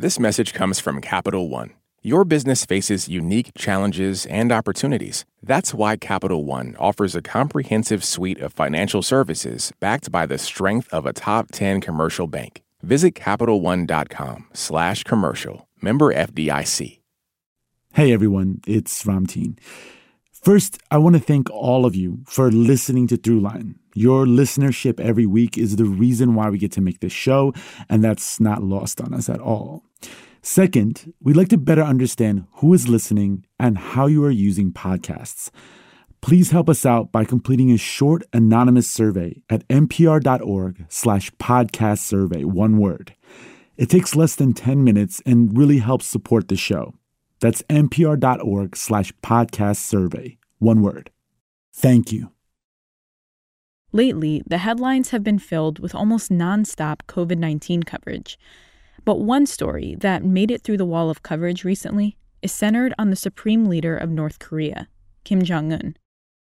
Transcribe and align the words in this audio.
This 0.00 0.18
message 0.18 0.54
comes 0.54 0.80
from 0.80 1.02
Capital 1.02 1.50
One. 1.50 1.74
Your 2.00 2.24
business 2.24 2.64
faces 2.64 3.06
unique 3.06 3.52
challenges 3.54 4.24
and 4.24 4.50
opportunities. 4.50 5.26
That's 5.42 5.74
why 5.74 5.98
Capital 5.98 6.46
One 6.46 6.74
offers 6.78 7.14
a 7.14 7.20
comprehensive 7.20 8.02
suite 8.02 8.40
of 8.40 8.54
financial 8.54 9.02
services 9.02 9.74
backed 9.78 10.10
by 10.10 10.24
the 10.24 10.38
strength 10.38 10.88
of 10.90 11.04
a 11.04 11.12
top 11.12 11.50
10 11.52 11.82
commercial 11.82 12.26
bank. 12.26 12.62
Visit 12.82 13.14
CapitalOne.com 13.14 14.46
slash 14.54 15.04
commercial. 15.04 15.68
Member 15.82 16.14
FDIC. 16.14 17.00
Hey 17.92 18.10
everyone, 18.14 18.62
it's 18.66 19.04
Ramteen. 19.04 19.58
First, 20.32 20.78
I 20.90 20.96
want 20.96 21.16
to 21.16 21.20
thank 21.20 21.50
all 21.50 21.84
of 21.84 21.94
you 21.94 22.20
for 22.26 22.50
listening 22.50 23.06
to 23.08 23.18
Throughline. 23.18 23.74
Your 23.94 24.24
listenership 24.24 25.00
every 25.00 25.26
week 25.26 25.58
is 25.58 25.76
the 25.76 25.84
reason 25.84 26.34
why 26.34 26.48
we 26.50 26.58
get 26.58 26.72
to 26.72 26.80
make 26.80 27.00
this 27.00 27.12
show, 27.12 27.52
and 27.88 28.04
that's 28.04 28.40
not 28.40 28.62
lost 28.62 29.00
on 29.00 29.12
us 29.14 29.28
at 29.28 29.40
all. 29.40 29.84
Second, 30.42 31.12
we'd 31.20 31.36
like 31.36 31.48
to 31.48 31.58
better 31.58 31.82
understand 31.82 32.46
who 32.54 32.72
is 32.72 32.88
listening 32.88 33.44
and 33.58 33.76
how 33.76 34.06
you 34.06 34.24
are 34.24 34.30
using 34.30 34.72
podcasts. 34.72 35.50
Please 36.22 36.50
help 36.50 36.68
us 36.68 36.84
out 36.86 37.12
by 37.12 37.24
completing 37.24 37.70
a 37.70 37.78
short 37.78 38.22
anonymous 38.32 38.88
survey 38.88 39.42
at 39.48 39.66
npr.org 39.68 40.84
slash 40.88 41.30
podcast 41.32 41.98
survey, 41.98 42.44
one 42.44 42.78
word. 42.78 43.14
It 43.76 43.88
takes 43.88 44.14
less 44.14 44.34
than 44.34 44.52
10 44.52 44.84
minutes 44.84 45.22
and 45.24 45.56
really 45.56 45.78
helps 45.78 46.06
support 46.06 46.48
the 46.48 46.56
show. 46.56 46.94
That's 47.40 47.62
npr.org 47.62 48.76
slash 48.76 49.12
podcast 49.22 49.76
survey. 49.76 50.36
One 50.58 50.82
word. 50.82 51.10
Thank 51.72 52.12
you. 52.12 52.30
Lately, 53.92 54.42
the 54.46 54.58
headlines 54.58 55.10
have 55.10 55.24
been 55.24 55.38
filled 55.38 55.78
with 55.80 55.94
almost 55.94 56.30
nonstop 56.30 57.02
COVID 57.08 57.38
19 57.38 57.82
coverage. 57.82 58.38
But 59.04 59.20
one 59.20 59.46
story 59.46 59.96
that 60.00 60.24
made 60.24 60.50
it 60.50 60.62
through 60.62 60.76
the 60.76 60.84
wall 60.84 61.10
of 61.10 61.22
coverage 61.22 61.64
recently 61.64 62.16
is 62.42 62.52
centered 62.52 62.94
on 62.98 63.10
the 63.10 63.16
supreme 63.16 63.66
leader 63.66 63.96
of 63.96 64.10
North 64.10 64.38
Korea, 64.38 64.88
Kim 65.24 65.42
Jong 65.42 65.72
un. 65.72 65.96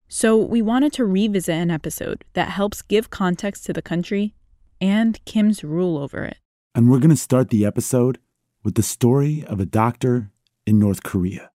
So 0.07 0.37
we 0.37 0.61
wanted 0.61 0.93
to 0.93 1.05
revisit 1.05 1.55
an 1.55 1.71
episode 1.71 2.23
that 2.33 2.49
helps 2.49 2.81
give 2.81 3.09
context 3.09 3.65
to 3.65 3.73
the 3.73 3.81
country 3.81 4.35
and 4.79 5.23
Kim's 5.25 5.63
rule 5.63 5.97
over 5.97 6.23
it. 6.23 6.37
And 6.75 6.89
we're 6.89 6.99
going 6.99 7.09
to 7.09 7.15
start 7.15 7.49
the 7.49 7.65
episode 7.65 8.19
with 8.63 8.75
the 8.75 8.83
story 8.83 9.43
of 9.47 9.59
a 9.59 9.65
doctor 9.65 10.31
in 10.65 10.79
North 10.79 11.03
Korea. 11.03 11.52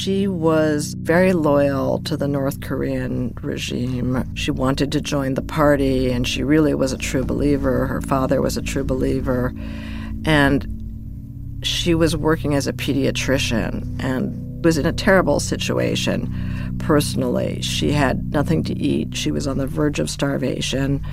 She 0.00 0.26
was 0.26 0.94
very 0.94 1.34
loyal 1.34 1.98
to 2.04 2.16
the 2.16 2.26
North 2.26 2.62
Korean 2.62 3.34
regime. 3.42 4.24
She 4.34 4.50
wanted 4.50 4.92
to 4.92 5.00
join 5.02 5.34
the 5.34 5.42
party, 5.42 6.10
and 6.10 6.26
she 6.26 6.42
really 6.42 6.72
was 6.72 6.94
a 6.94 6.96
true 6.96 7.22
believer. 7.22 7.84
Her 7.84 8.00
father 8.00 8.40
was 8.40 8.56
a 8.56 8.62
true 8.62 8.82
believer. 8.82 9.52
And 10.24 11.60
she 11.62 11.94
was 11.94 12.16
working 12.16 12.54
as 12.54 12.66
a 12.66 12.72
pediatrician 12.72 14.02
and 14.02 14.64
was 14.64 14.78
in 14.78 14.86
a 14.86 14.92
terrible 14.94 15.38
situation 15.38 16.32
personally. 16.78 17.60
She 17.60 17.92
had 17.92 18.32
nothing 18.32 18.64
to 18.64 18.78
eat, 18.78 19.14
she 19.14 19.30
was 19.30 19.46
on 19.46 19.58
the 19.58 19.66
verge 19.66 20.00
of 20.00 20.08
starvation. 20.08 21.04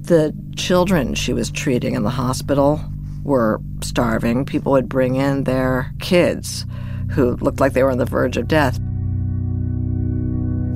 The 0.00 0.32
children 0.54 1.16
she 1.16 1.32
was 1.32 1.50
treating 1.50 1.96
in 1.96 2.04
the 2.04 2.10
hospital 2.10 2.80
were 3.24 3.60
starving. 3.82 4.44
People 4.44 4.70
would 4.70 4.88
bring 4.88 5.16
in 5.16 5.42
their 5.42 5.92
kids 5.98 6.66
who 7.10 7.36
looked 7.36 7.60
like 7.60 7.72
they 7.72 7.82
were 7.82 7.90
on 7.90 7.98
the 7.98 8.04
verge 8.04 8.36
of 8.36 8.48
death. 8.48 8.76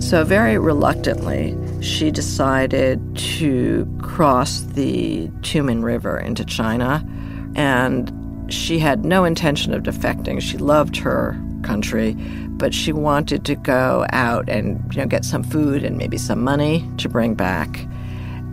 So, 0.03 0.25
very 0.25 0.59
reluctantly, 0.59 1.57
she 1.81 2.11
decided 2.11 3.17
to 3.39 3.87
cross 4.03 4.61
the 4.61 5.29
Tumen 5.43 5.83
River 5.83 6.19
into 6.19 6.45
China. 6.45 7.07
And 7.55 8.13
she 8.53 8.79
had 8.79 9.05
no 9.05 9.25
intention 9.25 9.73
of 9.73 9.83
defecting. 9.83 10.41
She 10.41 10.59
loved 10.59 10.97
her 10.97 11.41
country, 11.63 12.15
but 12.15 12.75
she 12.75 12.93
wanted 12.93 13.45
to 13.45 13.55
go 13.55 14.05
out 14.11 14.49
and 14.49 14.83
you 14.93 15.01
know 15.01 15.07
get 15.07 15.25
some 15.25 15.45
food 15.45 15.85
and 15.85 15.97
maybe 15.97 16.19
some 16.19 16.43
money 16.43 16.89
to 16.99 17.09
bring 17.09 17.35
back 17.35 17.87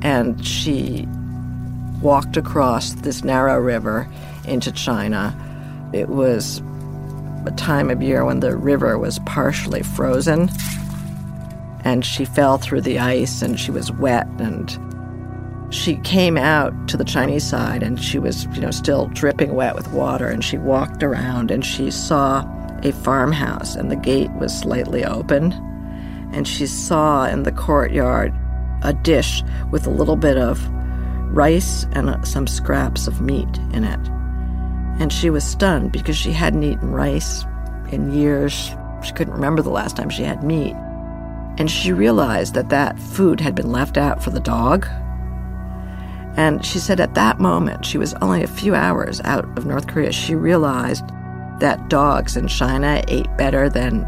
and 0.01 0.45
she 0.45 1.05
walked 2.01 2.37
across 2.37 2.93
this 2.93 3.23
narrow 3.23 3.59
river 3.59 4.07
into 4.45 4.71
China. 4.71 5.35
It 5.93 6.09
was 6.09 6.61
a 7.45 7.51
time 7.51 7.89
of 7.89 8.01
year 8.01 8.25
when 8.25 8.39
the 8.39 8.55
river 8.55 8.97
was 8.97 9.19
partially 9.19 9.83
frozen, 9.83 10.49
and 11.83 12.05
she 12.05 12.25
fell 12.25 12.57
through 12.57 12.81
the 12.81 12.99
ice 12.99 13.41
and 13.41 13.59
she 13.59 13.71
was 13.71 13.91
wet 13.91 14.27
and 14.37 14.77
she 15.73 15.97
came 15.97 16.37
out 16.37 16.73
to 16.87 16.97
the 16.97 17.03
Chinese 17.03 17.43
side 17.43 17.83
and 17.83 18.01
she 18.01 18.19
was, 18.19 18.45
you 18.55 18.61
know, 18.61 18.71
still 18.71 19.07
dripping 19.07 19.53
wet 19.53 19.75
with 19.75 19.91
water 19.91 20.27
and 20.27 20.43
she 20.43 20.57
walked 20.57 21.03
around 21.03 21.51
and 21.51 21.65
she 21.65 21.91
saw 21.91 22.43
a 22.83 22.91
farmhouse 22.91 23.75
and 23.75 23.91
the 23.91 23.95
gate 23.95 24.31
was 24.33 24.57
slightly 24.57 25.05
open 25.05 25.53
and 26.33 26.47
she 26.47 26.65
saw 26.65 27.25
in 27.25 27.43
the 27.43 27.51
courtyard 27.51 28.33
a 28.83 28.93
dish 28.93 29.43
with 29.71 29.85
a 29.85 29.91
little 29.91 30.15
bit 30.15 30.37
of 30.37 30.67
rice 31.29 31.85
and 31.91 32.27
some 32.27 32.47
scraps 32.47 33.07
of 33.07 33.21
meat 33.21 33.57
in 33.73 33.83
it. 33.83 33.99
And 34.99 35.11
she 35.11 35.29
was 35.29 35.43
stunned 35.43 35.91
because 35.91 36.17
she 36.17 36.31
hadn't 36.31 36.63
eaten 36.63 36.91
rice 36.91 37.45
in 37.91 38.13
years. 38.13 38.71
She 39.03 39.13
couldn't 39.13 39.33
remember 39.33 39.61
the 39.61 39.69
last 39.69 39.95
time 39.95 40.09
she 40.09 40.23
had 40.23 40.43
meat. 40.43 40.75
And 41.57 41.69
she 41.69 41.93
realized 41.93 42.53
that 42.53 42.69
that 42.69 42.99
food 42.99 43.39
had 43.39 43.55
been 43.55 43.71
left 43.71 43.97
out 43.97 44.23
for 44.23 44.29
the 44.29 44.39
dog. 44.39 44.85
And 46.37 46.63
she 46.65 46.79
said 46.79 46.99
at 46.99 47.15
that 47.15 47.39
moment, 47.39 47.85
she 47.85 47.97
was 47.97 48.13
only 48.15 48.43
a 48.43 48.47
few 48.47 48.75
hours 48.75 49.19
out 49.21 49.45
of 49.57 49.65
North 49.65 49.87
Korea, 49.87 50.11
she 50.11 50.35
realized 50.35 51.05
that 51.59 51.89
dogs 51.89 52.37
in 52.37 52.47
China 52.47 53.03
ate 53.07 53.27
better 53.37 53.69
than 53.69 54.07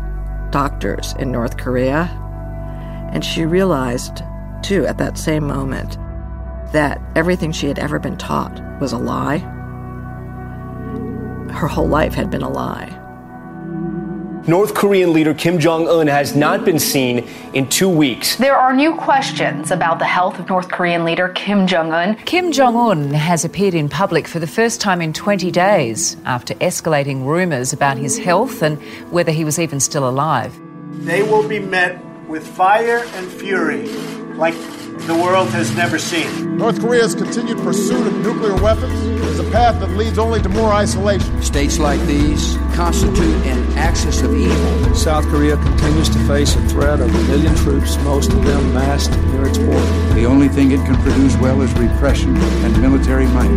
doctors 0.51 1.13
in 1.19 1.31
North 1.31 1.57
Korea. 1.57 2.09
And 3.11 3.25
she 3.25 3.45
realized 3.45 4.23
too, 4.61 4.85
at 4.85 4.97
that 4.97 5.17
same 5.17 5.45
moment, 5.45 5.97
that 6.71 7.01
everything 7.15 7.51
she 7.51 7.67
had 7.67 7.79
ever 7.79 7.99
been 7.99 8.17
taught 8.17 8.61
was 8.79 8.93
a 8.93 8.97
lie. 8.97 9.39
Her 11.53 11.67
whole 11.67 11.87
life 11.87 12.13
had 12.13 12.29
been 12.29 12.41
a 12.41 12.49
lie. 12.49 12.97
North 14.47 14.73
Korean 14.73 15.13
leader 15.13 15.35
Kim 15.35 15.59
Jong 15.59 15.87
un 15.87 16.07
has 16.07 16.35
not 16.35 16.65
been 16.65 16.79
seen 16.79 17.27
in 17.53 17.69
two 17.69 17.87
weeks. 17.87 18.37
There 18.37 18.55
are 18.55 18.73
new 18.73 18.95
questions 18.95 19.69
about 19.69 19.99
the 19.99 20.05
health 20.05 20.39
of 20.39 20.49
North 20.49 20.69
Korean 20.69 21.05
leader 21.05 21.29
Kim 21.29 21.67
Jong 21.67 21.93
un. 21.93 22.15
Kim 22.25 22.51
Jong 22.51 22.75
un 22.75 23.11
has 23.11 23.45
appeared 23.45 23.75
in 23.75 23.87
public 23.87 24.27
for 24.27 24.39
the 24.39 24.47
first 24.47 24.81
time 24.81 24.99
in 24.99 25.13
20 25.13 25.51
days 25.51 26.17
after 26.25 26.55
escalating 26.55 27.23
rumors 27.23 27.71
about 27.71 27.97
his 27.97 28.17
health 28.17 28.63
and 28.63 28.81
whether 29.11 29.31
he 29.31 29.45
was 29.45 29.59
even 29.59 29.79
still 29.79 30.09
alive. 30.09 30.59
They 31.05 31.21
will 31.21 31.47
be 31.47 31.59
met 31.59 32.03
with 32.27 32.47
fire 32.47 33.05
and 33.13 33.31
fury 33.31 33.87
like 34.37 34.55
the 35.07 35.15
world 35.15 35.49
has 35.49 35.75
never 35.75 35.97
seen. 35.97 36.57
North 36.57 36.79
Korea's 36.79 37.15
continued 37.15 37.57
pursuit 37.57 38.05
of 38.05 38.13
nuclear 38.17 38.55
weapons 38.61 38.99
is 39.01 39.39
a 39.39 39.49
path 39.51 39.79
that 39.79 39.89
leads 39.97 40.19
only 40.19 40.41
to 40.41 40.49
more 40.49 40.71
isolation. 40.71 41.41
States 41.41 41.79
like 41.79 41.99
these 42.01 42.55
constitute 42.75 43.45
an 43.47 43.77
axis 43.77 44.21
of 44.21 44.33
evil. 44.35 44.95
South 44.95 45.25
Korea 45.25 45.57
continues 45.57 46.09
to 46.09 46.19
face 46.27 46.55
a 46.55 46.61
threat 46.69 46.99
of 46.99 47.13
a 47.13 47.23
million 47.23 47.55
troops, 47.55 47.97
most 48.03 48.31
of 48.31 48.43
them 48.45 48.73
massed 48.73 49.11
near 49.11 49.47
its 49.47 49.57
border. 49.57 50.13
The 50.13 50.25
only 50.25 50.49
thing 50.49 50.71
it 50.71 50.85
can 50.85 50.95
produce 51.01 51.35
well 51.37 51.61
is 51.61 51.73
repression 51.73 52.37
and 52.37 52.81
military 52.81 53.25
might. 53.27 53.49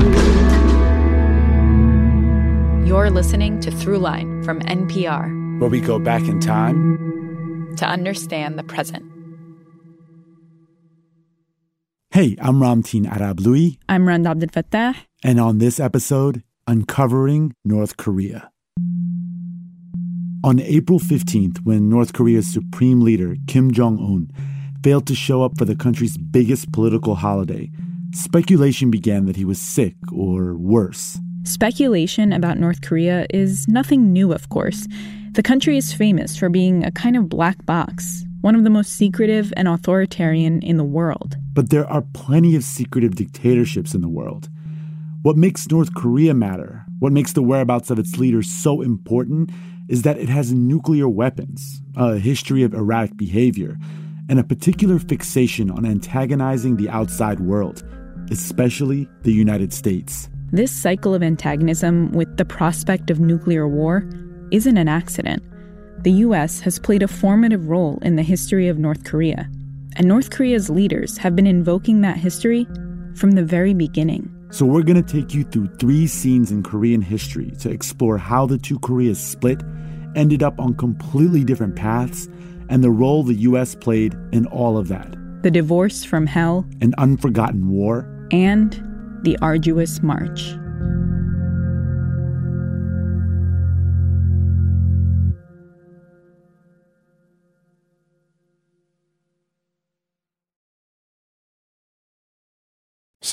You're 2.87 3.11
listening 3.11 3.61
to 3.61 3.71
Throughline 3.71 4.45
from 4.45 4.61
NPR, 4.61 5.61
where 5.61 5.71
we 5.71 5.81
go 5.81 5.99
back 5.99 6.23
in 6.23 6.41
time 6.41 7.75
to 7.77 7.87
understand 7.87 8.59
the 8.59 8.63
present. 8.63 9.14
Hey, 12.15 12.37
I'm 12.41 12.61
Ramteen 12.61 13.07
Arablouei. 13.07 13.77
I'm 13.89 14.07
Rand 14.07 14.29
Abdel 14.29 14.49
Fattah. 14.51 14.95
And 15.25 15.41
on 15.41 15.59
this 15.59 15.81
episode, 15.81 16.45
Uncovering 16.69 17.57
North 17.65 17.97
Korea. 17.97 18.53
On 20.45 20.61
April 20.61 21.01
15th, 21.01 21.59
when 21.65 21.89
North 21.89 22.13
Korea's 22.13 22.47
supreme 22.47 23.01
leader, 23.01 23.35
Kim 23.49 23.73
Jong 23.73 23.99
un, 23.99 24.31
failed 24.85 25.09
to 25.09 25.17
show 25.17 25.43
up 25.43 25.59
for 25.59 25.65
the 25.65 25.75
country's 25.75 26.17
biggest 26.17 26.71
political 26.71 27.17
holiday, 27.17 27.69
speculation 28.13 28.93
began 28.93 29.27
that 29.27 29.35
he 29.35 29.45
was 29.45 29.61
sick 29.61 29.97
or 30.13 30.57
worse. 30.57 31.19
Speculation 31.43 32.33
about 32.33 32.59
North 32.59 32.81
Korea 32.81 33.27
is 33.31 33.67
nothing 33.67 34.13
new, 34.13 34.33
of 34.33 34.51
course. 34.51 34.87
The 35.33 35.43
country 35.43 35.77
is 35.77 35.93
famous 35.93 36.37
for 36.37 36.49
being 36.49 36.85
a 36.85 36.93
kind 36.93 37.17
of 37.17 37.29
black 37.29 37.67
box, 37.67 38.25
one 38.45 38.55
of 38.55 38.63
the 38.63 38.69
most 38.69 38.93
secretive 38.93 39.55
and 39.57 39.67
authoritarian 39.67 40.61
in 40.61 40.77
the 40.77 40.85
world. 40.85 41.35
But 41.55 41.71
there 41.71 41.87
are 41.87 42.03
plenty 42.13 42.55
of 42.57 42.63
secretive 42.63 43.15
dictatorships 43.15 43.95
in 43.95 44.03
the 44.03 44.09
world. 44.09 44.51
What 45.23 45.39
makes 45.39 45.71
North 45.71 45.95
Korea 45.95 46.35
matter, 46.35 46.85
what 46.99 47.11
makes 47.11 47.33
the 47.33 47.43
whereabouts 47.43 47.89
of 47.89 47.99
its 47.99 48.19
leaders 48.19 48.47
so 48.47 48.83
important, 48.83 49.49
is 49.89 50.03
that 50.03 50.19
it 50.19 50.29
has 50.29 50.53
nuclear 50.53 51.09
weapons, 51.09 51.81
a 51.97 52.19
history 52.19 52.63
of 52.63 52.75
erratic 52.75 53.17
behavior, 53.17 53.79
and 54.29 54.39
a 54.39 54.45
particular 54.45 54.99
fixation 54.99 55.71
on 55.71 55.87
antagonizing 55.87 56.77
the 56.77 56.91
outside 56.91 57.41
world, 57.41 57.83
especially 58.31 59.09
the 59.23 59.33
United 59.33 59.73
States. 59.73 60.29
This 60.53 60.71
cycle 60.71 61.15
of 61.15 61.23
antagonism 61.23 62.13
with 62.13 62.37
the 62.37 62.45
prospect 62.45 63.09
of 63.09 63.21
nuclear 63.21 63.67
war 63.67 64.07
isn't 64.51 64.77
an 64.77 64.89
accident. 64.89 65.43
The 66.05 66.13
US 66.29 66.61
has 66.61 66.79
played 66.79 67.03
a 67.03 67.09
formative 67.09 67.71
role 67.71 67.99
in 68.03 68.17
the 68.17 68.23
history 68.23 68.69
of 68.69 68.79
North 68.79 69.05
Korea, 69.05 69.49
and 69.97 70.07
North 70.07 70.29
Korea's 70.29 70.69
leaders 70.69 71.17
have 71.17 71.35
been 71.35 71.47
invoking 71.47 72.03
that 72.03 72.19
history 72.19 72.67
from 73.15 73.31
the 73.31 73.43
very 73.43 73.73
beginning. 73.73 74.29
So, 74.51 74.67
we're 74.67 74.83
going 74.83 75.03
to 75.03 75.13
take 75.21 75.33
you 75.33 75.45
through 75.45 75.69
three 75.79 76.07
scenes 76.07 76.51
in 76.51 76.63
Korean 76.63 77.01
history 77.01 77.53
to 77.61 77.71
explore 77.71 78.19
how 78.19 78.45
the 78.45 78.59
two 78.59 78.79
Koreas 78.81 79.19
split, 79.19 79.63
ended 80.15 80.43
up 80.43 80.61
on 80.61 80.75
completely 80.75 81.43
different 81.43 81.75
paths, 81.75 82.29
and 82.69 82.85
the 82.85 82.91
role 82.91 83.23
the 83.23 83.37
US 83.49 83.75
played 83.75 84.15
in 84.31 84.45
all 84.49 84.77
of 84.77 84.89
that. 84.89 85.17
The 85.43 85.51
divorce 85.51 86.05
from 86.05 86.27
hell, 86.27 86.67
an 86.83 86.93
unforgotten 86.99 87.71
war, 87.71 88.07
and 88.31 88.73
the 89.23 89.39
arduous 89.41 90.03
march. 90.03 90.55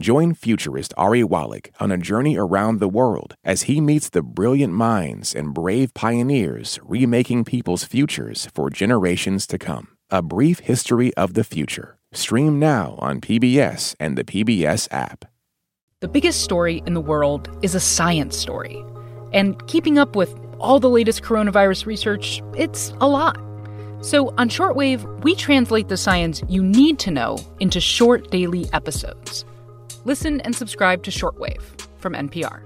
Join 0.00 0.34
futurist 0.34 0.92
Ari 0.96 1.22
Wallach 1.22 1.70
on 1.78 1.92
a 1.92 1.96
journey 1.96 2.36
around 2.36 2.80
the 2.80 2.88
world 2.88 3.36
as 3.44 3.62
he 3.62 3.80
meets 3.80 4.10
the 4.10 4.22
brilliant 4.24 4.72
minds 4.72 5.32
and 5.32 5.54
brave 5.54 5.94
pioneers 5.94 6.80
remaking 6.82 7.44
people's 7.44 7.84
futures 7.84 8.48
for 8.52 8.70
generations 8.70 9.46
to 9.46 9.56
come. 9.56 9.86
A 10.10 10.20
Brief 10.20 10.58
History 10.58 11.14
of 11.14 11.34
the 11.34 11.44
Future. 11.44 11.96
Stream 12.12 12.58
now 12.58 12.96
on 12.98 13.20
PBS 13.20 13.94
and 14.00 14.18
the 14.18 14.24
PBS 14.24 14.88
app. 14.92 15.26
The 16.00 16.08
biggest 16.08 16.42
story 16.42 16.82
in 16.86 16.94
the 16.94 17.00
world 17.00 17.48
is 17.62 17.76
a 17.76 17.80
science 17.80 18.36
story. 18.36 18.84
And 19.32 19.64
keeping 19.68 19.96
up 19.96 20.16
with 20.16 20.34
all 20.58 20.80
the 20.80 20.90
latest 20.90 21.22
coronavirus 21.22 21.86
research, 21.86 22.42
it's 22.56 22.92
a 23.00 23.06
lot. 23.06 23.38
So 24.00 24.34
on 24.38 24.48
Shortwave, 24.48 25.22
we 25.22 25.36
translate 25.36 25.86
the 25.86 25.96
science 25.96 26.42
you 26.48 26.64
need 26.64 26.98
to 26.98 27.12
know 27.12 27.38
into 27.60 27.80
short 27.80 28.32
daily 28.32 28.66
episodes. 28.72 29.44
Listen 30.06 30.40
and 30.42 30.54
subscribe 30.54 31.02
to 31.04 31.10
Shortwave 31.10 31.62
from 31.96 32.12
NPR. 32.12 32.62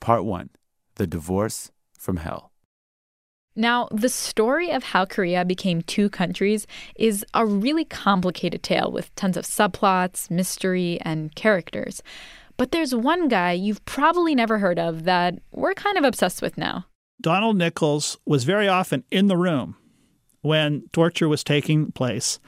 Part 0.00 0.24
1 0.24 0.50
The 0.96 1.06
Divorce 1.06 1.70
from 1.98 2.18
Hell. 2.18 2.52
Now, 3.56 3.88
the 3.90 4.08
story 4.08 4.70
of 4.70 4.84
how 4.84 5.04
Korea 5.04 5.44
became 5.44 5.82
two 5.82 6.08
countries 6.08 6.66
is 6.96 7.24
a 7.34 7.44
really 7.44 7.84
complicated 7.84 8.62
tale 8.62 8.92
with 8.92 9.14
tons 9.16 9.36
of 9.36 9.44
subplots, 9.44 10.30
mystery, 10.30 10.98
and 11.02 11.34
characters. 11.34 12.02
But 12.56 12.72
there's 12.72 12.94
one 12.94 13.28
guy 13.28 13.52
you've 13.52 13.84
probably 13.86 14.34
never 14.34 14.58
heard 14.58 14.78
of 14.78 15.04
that 15.04 15.38
we're 15.50 15.74
kind 15.74 15.96
of 15.96 16.04
obsessed 16.04 16.42
with 16.42 16.58
now. 16.58 16.86
Donald 17.20 17.56
Nichols 17.56 18.18
was 18.24 18.44
very 18.44 18.68
often 18.68 19.04
in 19.10 19.26
the 19.26 19.36
room 19.36 19.76
when 20.42 20.88
torture 20.92 21.28
was 21.28 21.44
taking 21.44 21.92
place. 21.92 22.38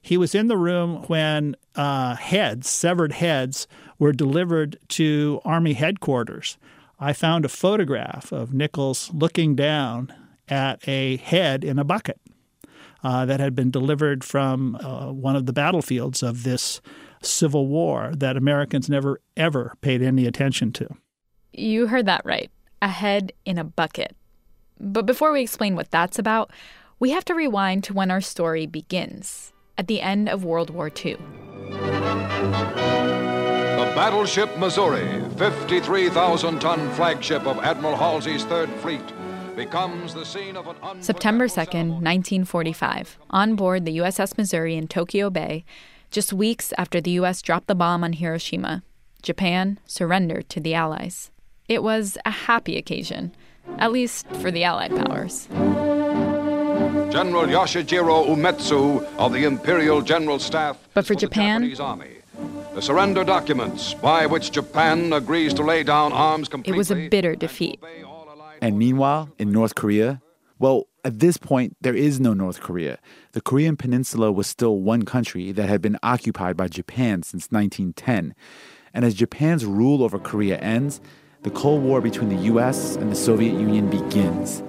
He 0.00 0.16
was 0.16 0.34
in 0.34 0.48
the 0.48 0.56
room 0.56 1.04
when 1.06 1.54
uh, 1.76 2.16
heads, 2.16 2.68
severed 2.68 3.12
heads, 3.12 3.68
were 3.98 4.12
delivered 4.12 4.78
to 4.88 5.40
Army 5.44 5.74
headquarters. 5.74 6.58
I 6.98 7.12
found 7.12 7.44
a 7.44 7.48
photograph 7.48 8.32
of 8.32 8.52
Nichols 8.52 9.10
looking 9.12 9.54
down 9.54 10.12
at 10.48 10.86
a 10.88 11.16
head 11.16 11.64
in 11.64 11.78
a 11.78 11.84
bucket 11.84 12.20
uh, 13.04 13.24
that 13.26 13.40
had 13.40 13.54
been 13.54 13.70
delivered 13.70 14.24
from 14.24 14.76
uh, 14.76 15.12
one 15.12 15.36
of 15.36 15.46
the 15.46 15.52
battlefields 15.52 16.22
of 16.22 16.42
this 16.42 16.80
civil 17.22 17.68
war 17.68 18.12
that 18.16 18.36
Americans 18.36 18.88
never, 18.88 19.20
ever 19.36 19.74
paid 19.80 20.02
any 20.02 20.26
attention 20.26 20.72
to. 20.72 20.88
You 21.52 21.86
heard 21.86 22.06
that 22.06 22.22
right. 22.24 22.50
A 22.80 22.88
head 22.88 23.32
in 23.44 23.58
a 23.58 23.64
bucket. 23.64 24.16
But 24.80 25.06
before 25.06 25.30
we 25.32 25.42
explain 25.42 25.76
what 25.76 25.90
that's 25.90 26.18
about, 26.18 26.50
we 27.02 27.10
have 27.10 27.24
to 27.24 27.34
rewind 27.34 27.82
to 27.82 27.92
when 27.92 28.12
our 28.12 28.20
story 28.20 28.64
begins 28.64 29.52
at 29.76 29.88
the 29.88 30.00
end 30.00 30.28
of 30.28 30.44
World 30.44 30.70
War 30.70 30.86
II. 30.86 31.16
The 33.74 33.92
battleship 33.96 34.56
Missouri, 34.56 35.20
53,000 35.36 36.60
ton 36.60 36.88
flagship 36.92 37.44
of 37.44 37.58
Admiral 37.58 37.96
Halsey's 37.96 38.44
Third 38.44 38.70
Fleet, 38.74 39.02
becomes 39.56 40.14
the 40.14 40.24
scene 40.24 40.56
of 40.56 40.68
an 40.68 41.02
September 41.02 41.48
2nd, 41.48 41.88
1945, 42.04 43.18
on 43.30 43.56
board 43.56 43.84
the 43.84 43.98
USS 43.98 44.38
Missouri 44.38 44.76
in 44.76 44.86
Tokyo 44.86 45.28
Bay, 45.28 45.64
just 46.12 46.32
weeks 46.32 46.72
after 46.78 47.00
the 47.00 47.18
US 47.22 47.42
dropped 47.42 47.66
the 47.66 47.74
bomb 47.74 48.04
on 48.04 48.12
Hiroshima, 48.12 48.84
Japan 49.22 49.80
surrendered 49.86 50.48
to 50.50 50.60
the 50.60 50.74
Allies. 50.74 51.32
It 51.68 51.82
was 51.82 52.16
a 52.24 52.30
happy 52.30 52.76
occasion, 52.76 53.34
at 53.76 53.90
least 53.90 54.28
for 54.36 54.52
the 54.52 54.62
Allied 54.62 54.94
powers. 54.94 55.48
General 57.12 57.44
Yoshijiro 57.44 58.26
Umetsu 58.26 59.04
of 59.18 59.32
the 59.32 59.44
Imperial 59.44 60.00
General 60.00 60.38
Staff. 60.38 60.78
But 60.94 61.06
for 61.06 61.14
Japan, 61.14 61.62
the, 61.62 61.82
Army, 61.82 62.08
the 62.74 62.80
surrender 62.80 63.22
documents 63.22 63.94
by 63.94 64.26
which 64.26 64.50
Japan 64.50 65.12
agrees 65.12 65.52
to 65.54 65.62
lay 65.62 65.82
down 65.82 66.12
arms 66.12 66.48
completely. 66.48 66.76
It 66.76 66.78
was 66.78 66.90
a 66.90 67.08
bitter 67.08 67.34
defeat. 67.34 67.80
And 68.60 68.78
meanwhile, 68.78 69.28
in 69.38 69.52
North 69.52 69.74
Korea, 69.74 70.22
well, 70.58 70.86
at 71.04 71.18
this 71.18 71.36
point, 71.36 71.76
there 71.80 71.94
is 71.94 72.20
no 72.20 72.32
North 72.32 72.60
Korea. 72.60 72.98
The 73.32 73.40
Korean 73.40 73.76
Peninsula 73.76 74.30
was 74.30 74.46
still 74.46 74.78
one 74.78 75.02
country 75.02 75.52
that 75.52 75.68
had 75.68 75.82
been 75.82 75.98
occupied 76.02 76.56
by 76.56 76.68
Japan 76.68 77.22
since 77.22 77.48
1910. 77.50 78.34
And 78.94 79.04
as 79.04 79.14
Japan's 79.14 79.64
rule 79.66 80.02
over 80.02 80.18
Korea 80.18 80.58
ends, 80.58 81.00
the 81.42 81.50
Cold 81.50 81.82
War 81.82 82.00
between 82.00 82.28
the 82.28 82.44
US 82.52 82.96
and 82.96 83.10
the 83.10 83.16
Soviet 83.16 83.52
Union 83.52 83.90
begins. 83.90 84.62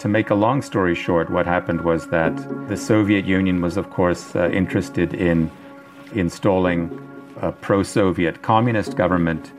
To 0.00 0.08
make 0.08 0.28
a 0.28 0.34
long 0.34 0.60
story 0.60 0.94
short, 0.94 1.30
what 1.30 1.46
happened 1.46 1.80
was 1.80 2.08
that 2.08 2.36
the 2.68 2.76
Soviet 2.76 3.24
Union 3.24 3.62
was, 3.62 3.78
of 3.78 3.88
course, 3.88 4.36
uh, 4.36 4.50
interested 4.50 5.14
in 5.14 5.50
installing 6.12 7.00
a 7.40 7.50
pro 7.50 7.82
Soviet 7.82 8.42
communist 8.42 8.94
government 8.96 9.52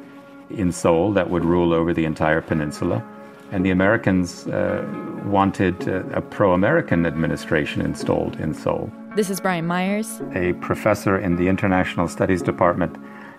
in 0.52 0.72
Seoul 0.72 1.12
that 1.14 1.32
would 1.32 1.44
rule 1.44 1.74
over 1.74 1.92
the 1.92 2.06
entire 2.06 2.42
peninsula. 2.42 3.04
And 3.52 3.66
the 3.66 3.72
Americans 3.72 4.46
uh, 4.48 4.86
wanted 5.26 5.90
uh, 5.90 6.04
a 6.14 6.22
pro 6.22 6.54
American 6.54 7.08
administration 7.08 7.82
installed 7.82 8.40
in 8.40 8.54
Seoul. 8.54 8.92
This 9.16 9.32
is 9.32 9.40
Brian 9.40 9.66
Myers, 9.66 10.22
a 10.36 10.54
professor 10.54 11.18
in 11.18 11.38
the 11.38 11.48
International 11.48 12.08
Studies 12.08 12.44
Department 12.44 12.96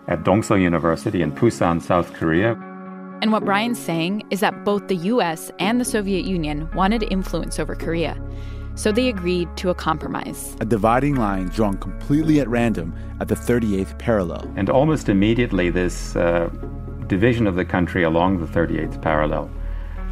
at 0.09 0.25
Dongseo 0.25 0.61
University 0.61 1.23
in 1.23 1.31
Busan, 1.31 1.81
South 1.81 2.12
Korea. 2.14 2.57
And 3.20 3.32
what 3.32 3.44
Brian's 3.44 3.80
saying 3.80 4.22
is 4.30 4.40
that 4.40 4.64
both 4.64 4.87
the 4.87 4.96
US 4.96 5.50
and 5.58 5.80
the 5.80 5.84
Soviet 5.84 6.25
Union 6.25 6.70
wanted 6.72 7.02
influence 7.10 7.58
over 7.58 7.75
Korea. 7.75 8.16
So 8.76 8.92
they 8.92 9.08
agreed 9.08 9.48
to 9.56 9.70
a 9.70 9.75
compromise. 9.75 10.56
A 10.60 10.64
dividing 10.64 11.16
line 11.16 11.48
drawn 11.48 11.78
completely 11.78 12.38
at 12.38 12.46
random 12.46 12.94
at 13.18 13.26
the 13.26 13.34
38th 13.34 13.98
parallel. 13.98 14.48
And 14.54 14.70
almost 14.70 15.08
immediately, 15.08 15.68
this 15.68 16.14
uh, 16.14 16.48
division 17.08 17.48
of 17.48 17.56
the 17.56 17.64
country 17.64 18.04
along 18.04 18.38
the 18.38 18.46
38th 18.46 19.02
parallel 19.02 19.50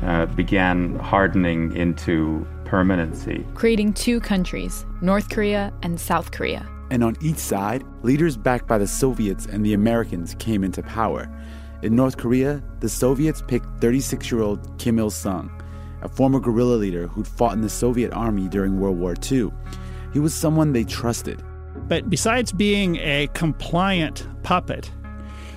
uh, 0.03 0.27
began 0.27 0.99
hardening 0.99 1.77
into 1.77 2.45
permanency. 2.65 3.47
Creating 3.55 3.93
two 3.93 4.19
countries, 4.19 4.85
North 5.01 5.31
Korea 5.31 5.73
and 5.85 6.01
South 6.01 6.33
Korea. 6.33 6.69
And 6.91 7.05
on 7.05 7.17
each 7.21 7.39
side, 7.39 7.85
leaders 8.03 8.37
backed 8.37 8.67
by 8.67 8.79
the 8.79 8.87
Soviets 8.89 9.47
and 9.47 9.65
the 9.65 9.75
Americans 9.75 10.35
came 10.41 10.65
into 10.65 10.83
power. 10.83 11.31
In 11.87 11.95
North 11.95 12.17
Korea, 12.17 12.61
the 12.81 12.89
Soviets 12.89 13.41
picked 13.47 13.81
36 13.81 14.33
year 14.33 14.43
old 14.43 14.77
Kim 14.77 14.99
Il 14.99 15.09
sung, 15.09 15.49
a 16.03 16.09
former 16.09 16.41
guerrilla 16.41 16.75
leader 16.75 17.07
who'd 17.07 17.29
fought 17.29 17.53
in 17.53 17.61
the 17.61 17.69
Soviet 17.69 18.13
army 18.13 18.49
during 18.49 18.81
World 18.81 18.99
War 18.99 19.15
II. 19.31 19.53
He 20.13 20.19
was 20.19 20.35
someone 20.35 20.73
they 20.73 20.83
trusted. 20.83 21.41
But 21.87 22.11
besides 22.11 22.51
being 22.51 22.97
a 22.97 23.29
compliant 23.35 24.27
puppet, 24.43 24.91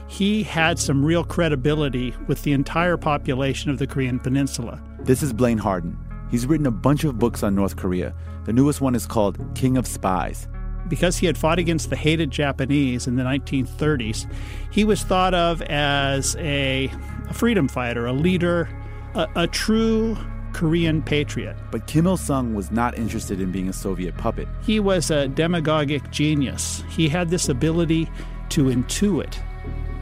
he 0.08 0.44
had 0.44 0.78
some 0.78 1.04
real 1.04 1.24
credibility 1.24 2.14
with 2.28 2.44
the 2.44 2.52
entire 2.52 2.96
population 2.96 3.72
of 3.72 3.80
the 3.80 3.88
Korean 3.88 4.20
Peninsula. 4.20 4.80
This 5.00 5.24
is 5.24 5.34
Blaine 5.34 5.58
Harden. 5.58 5.98
He's 6.30 6.46
written 6.46 6.68
a 6.68 6.72
bunch 6.72 7.06
of 7.06 7.18
books 7.18 7.42
on 7.42 7.56
North 7.56 7.76
Korea. 7.76 8.14
The 8.46 8.54
newest 8.54 8.82
one 8.82 8.94
is 8.94 9.08
called 9.08 9.40
King 9.56 9.78
of 9.78 9.88
Spies. 9.88 10.48
Because 10.90 11.18
he 11.18 11.28
had 11.28 11.38
fought 11.38 11.60
against 11.60 11.90
the 11.90 11.96
hated 11.96 12.32
Japanese 12.32 13.08
in 13.08 13.16
the 13.16 13.24
1930s, 13.24 14.30
he 14.72 14.84
was 14.84 15.04
thought 15.04 15.34
of 15.34 15.62
as 15.64 16.36
a, 16.38 16.92
a 17.30 17.34
freedom 17.34 17.68
fighter, 17.68 18.08
a 18.08 18.14
leader, 18.14 18.68
a, 19.14 19.28
a 19.36 19.48
true 19.48 20.18
Korean 20.54 21.02
patriot. 21.02 21.56
But 21.72 21.88
Kim 21.88 22.08
Il 22.08 22.18
sung 22.18 22.54
was 22.54 22.72
not 22.72 22.98
interested 22.98 23.40
in 23.40 23.52
being 23.52 23.70
a 23.70 23.74
Soviet 23.74 24.18
puppet. 24.18 24.48
He 24.64 24.80
was 24.80 25.12
a 25.12 25.28
demagogic 25.28 26.10
genius. 26.12 26.84
He 26.90 27.08
had 27.08 27.30
this 27.30 27.50
ability 27.50 28.10
to 28.50 28.66
intuit 28.66 29.38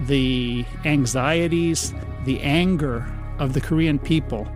the 0.02 0.66
anxieties, 0.86 1.94
the 2.26 2.40
anger 2.42 3.06
of 3.40 3.54
the 3.54 3.62
Korean 3.62 4.00
people, 4.00 4.48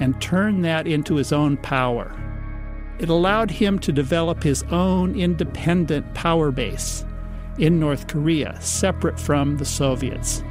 and 0.00 0.20
turn 0.20 0.62
that 0.62 0.86
into 0.86 1.16
his 1.16 1.32
own 1.32 1.56
power. 1.58 2.12
It 3.00 3.08
allowed 3.08 3.50
him 3.50 3.78
to 3.78 3.92
develop 3.92 4.42
his 4.42 4.62
own 4.64 5.18
independent 5.18 6.12
power 6.12 6.50
base 6.50 7.02
in 7.56 7.80
North 7.80 8.06
Korea, 8.06 8.60
separate 8.60 9.18
from 9.18 9.56
the 9.56 9.64
Soviets. 9.64 10.42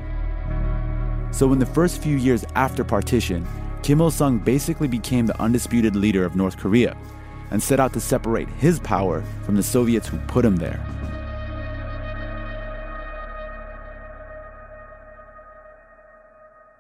So, 1.29 1.53
in 1.53 1.60
the 1.60 1.68
first 1.68 2.01
few 2.01 2.18
years 2.18 2.44
after 2.56 2.84
partition, 2.84 3.46
Kim 3.84 4.01
Il 4.01 4.10
sung 4.10 4.39
basically 4.39 4.88
became 4.88 5.27
the 5.27 5.39
undisputed 5.39 5.96
leader 5.96 6.25
of 6.25 6.36
North 6.36 6.58
Korea 6.58 6.98
and 7.51 7.62
set 7.62 7.79
out 7.79 7.94
to 7.94 8.00
separate 8.00 8.50
his 8.50 8.79
power 8.79 9.24
from 9.44 9.56
the 9.56 9.62
Soviets 9.62 10.08
who 10.08 10.18
put 10.22 10.44
him 10.44 10.56
there. 10.56 10.84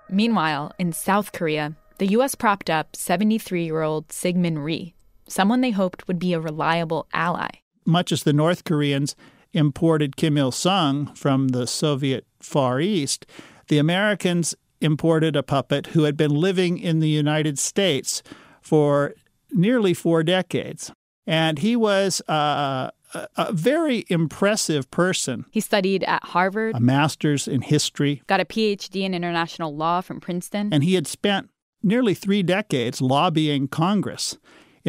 Meanwhile, 0.09 0.73
in 0.79 0.93
South 0.93 1.31
Korea, 1.31 1.75
the 1.99 2.07
U.S. 2.07 2.33
propped 2.33 2.71
up 2.71 2.95
73 2.95 3.65
year 3.65 3.83
old 3.83 4.07
Syngman 4.07 4.63
Rhee, 4.63 4.95
someone 5.29 5.61
they 5.61 5.71
hoped 5.71 6.07
would 6.07 6.19
be 6.19 6.33
a 6.33 6.39
reliable 6.39 7.07
ally. 7.13 7.49
Much 7.85 8.11
as 8.11 8.23
the 8.23 8.33
North 8.33 8.63
Koreans 8.63 9.15
imported 9.53 10.15
Kim 10.15 10.37
Il 10.37 10.51
sung 10.51 11.07
from 11.15 11.49
the 11.49 11.65
Soviet 11.65 12.25
Far 12.39 12.79
East, 12.79 13.25
the 13.67 13.77
Americans 13.77 14.55
imported 14.81 15.35
a 15.35 15.43
puppet 15.43 15.87
who 15.87 16.03
had 16.03 16.15
been 16.15 16.31
living 16.31 16.77
in 16.77 16.99
the 16.99 17.09
United 17.09 17.59
States 17.59 18.23
for 18.61 19.13
nearly 19.51 19.93
four 19.93 20.23
decades. 20.23 20.91
And 21.25 21.59
he 21.59 21.75
was 21.75 22.21
uh, 22.27 22.89
a, 23.13 23.27
a 23.35 23.53
very 23.53 24.05
impressive 24.09 24.89
person. 24.89 25.45
He 25.51 25.59
studied 25.59 26.03
at 26.03 26.23
Harvard, 26.23 26.75
a 26.75 26.79
master's 26.79 27.47
in 27.47 27.61
history, 27.61 28.21
got 28.27 28.39
a 28.39 28.45
PhD 28.45 29.01
in 29.01 29.13
international 29.13 29.75
law 29.75 30.01
from 30.01 30.19
Princeton. 30.19 30.69
And 30.71 30.83
he 30.83 30.95
had 30.95 31.07
spent 31.07 31.49
nearly 31.83 32.13
three 32.13 32.43
decades 32.43 33.01
lobbying 33.01 33.67
Congress 33.67 34.37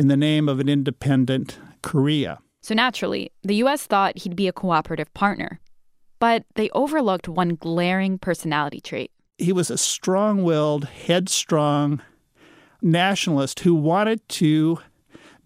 in 0.00 0.09
the 0.09 0.16
name 0.16 0.49
of 0.49 0.61
an 0.61 0.69
independent 0.71 1.59
Korea. 1.83 2.38
So 2.62 2.75
naturally, 2.75 3.33
the 3.42 3.57
U.S. 3.57 3.85
thought 3.85 4.16
he'd 4.16 4.35
be 4.35 4.49
a 4.49 4.52
cooperative 4.52 5.12
partner. 5.12 5.61
But 6.19 6.47
they 6.54 6.71
overlooked 6.71 7.28
one 7.28 7.50
glaring 7.57 8.19
personality 8.19 8.80
trait. 8.80 9.11
He 9.37 9.52
was 9.52 9.71
a 9.71 9.76
strong 9.76 10.42
willed, 10.42 10.87
headstrong 10.87 12.00
nationalist 12.80 13.61
who 13.61 13.75
wanted 13.75 14.26
to 14.40 14.78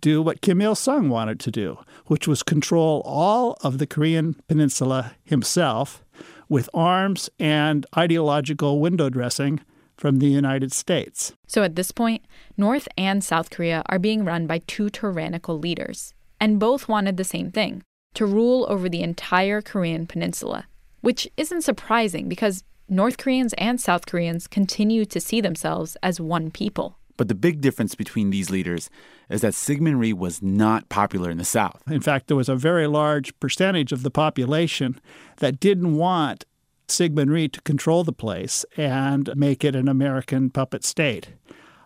do 0.01 0.23
what 0.23 0.41
Kim 0.41 0.61
Il 0.61 0.77
sung 0.77 1.09
wanted 1.09 1.41
to 1.41 1.51
do, 1.51 1.77
which 2.07 2.29
was 2.29 2.45
control 2.45 3.03
all 3.05 3.57
of 3.65 3.79
the 3.79 3.89
Korean 3.89 4.37
peninsula 4.47 5.17
himself 5.25 6.05
with 6.49 6.71
arms 6.73 7.29
and 7.41 7.87
ideological 7.99 8.79
window 8.79 9.11
dressing 9.11 9.63
from 9.97 10.19
the 10.19 10.27
United 10.27 10.73
States. 10.73 11.33
So 11.47 11.63
at 11.63 11.77
this 11.77 11.93
point, 11.93 12.25
North 12.57 12.89
and 12.97 13.23
South 13.23 13.51
Korea 13.51 13.83
are 13.87 13.99
being 13.99 14.25
run 14.25 14.47
by 14.47 14.59
two 14.67 14.91
tyrannical 14.91 15.59
leaders, 15.59 16.15
and 16.41 16.61
both 16.61 16.89
wanted 16.89 17.17
the 17.17 17.25
same 17.25 17.51
thing 17.51 17.83
to 18.15 18.27
rule 18.27 18.67
over 18.69 18.89
the 18.89 19.03
entire 19.03 19.61
Korean 19.61 20.07
peninsula, 20.07 20.67
which 21.01 21.29
isn't 21.37 21.63
surprising 21.63 22.29
because 22.29 22.65
North 22.89 23.19
Koreans 23.19 23.55
and 23.55 23.81
South 23.81 24.07
Koreans 24.07 24.47
continue 24.47 25.05
to 25.07 25.21
see 25.21 25.41
themselves 25.41 25.97
as 26.03 26.21
one 26.21 26.51
people. 26.51 26.99
But 27.17 27.29
the 27.29 27.35
big 27.35 27.61
difference 27.61 27.95
between 27.95 28.31
these 28.31 28.51
leaders 28.51 28.91
is 29.31 29.41
that 29.43 29.53
Syngman 29.53 29.99
Rhee 29.99 30.13
was 30.13 30.43
not 30.43 30.89
popular 30.89 31.31
in 31.31 31.39
the 31.39 31.45
South. 31.45 31.83
In 31.89 32.01
fact, 32.01 32.27
there 32.27 32.37
was 32.37 32.49
a 32.49 32.57
very 32.57 32.87
large 32.87 33.39
percentage 33.39 33.93
of 33.93 34.03
the 34.03 34.11
population 34.11 35.01
that 35.39 35.61
didn't 35.61 35.97
want 35.97 36.45
Syngman 36.89 37.31
Rhee 37.31 37.49
to 37.49 37.61
control 37.63 38.05
the 38.05 38.13
place 38.13 38.65
and 38.77 39.31
make 39.37 39.65
it 39.65 39.75
an 39.75 39.89
American 39.89 40.51
puppet 40.51 40.85
state. 40.85 41.35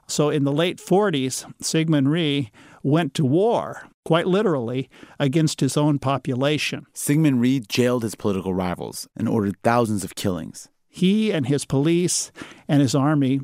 So 0.06 0.30
in 0.30 0.44
the 0.44 0.52
late 0.52 0.78
40s, 0.78 1.44
Syngman 1.62 2.08
Rhee 2.08 2.50
went 2.82 3.12
to 3.14 3.24
war, 3.24 3.88
quite 4.04 4.26
literally, 4.26 4.88
against 5.18 5.60
his 5.60 5.76
own 5.76 5.98
population. 5.98 6.86
Syngman 6.94 7.40
Rhee 7.40 7.60
jailed 7.60 8.02
his 8.02 8.14
political 8.14 8.54
rivals 8.54 9.06
and 9.16 9.28
ordered 9.28 9.56
thousands 9.62 10.04
of 10.04 10.14
killings. 10.14 10.68
He 10.88 11.30
and 11.30 11.46
his 11.46 11.66
police 11.66 12.32
and 12.66 12.80
his 12.80 12.94
army 12.94 13.42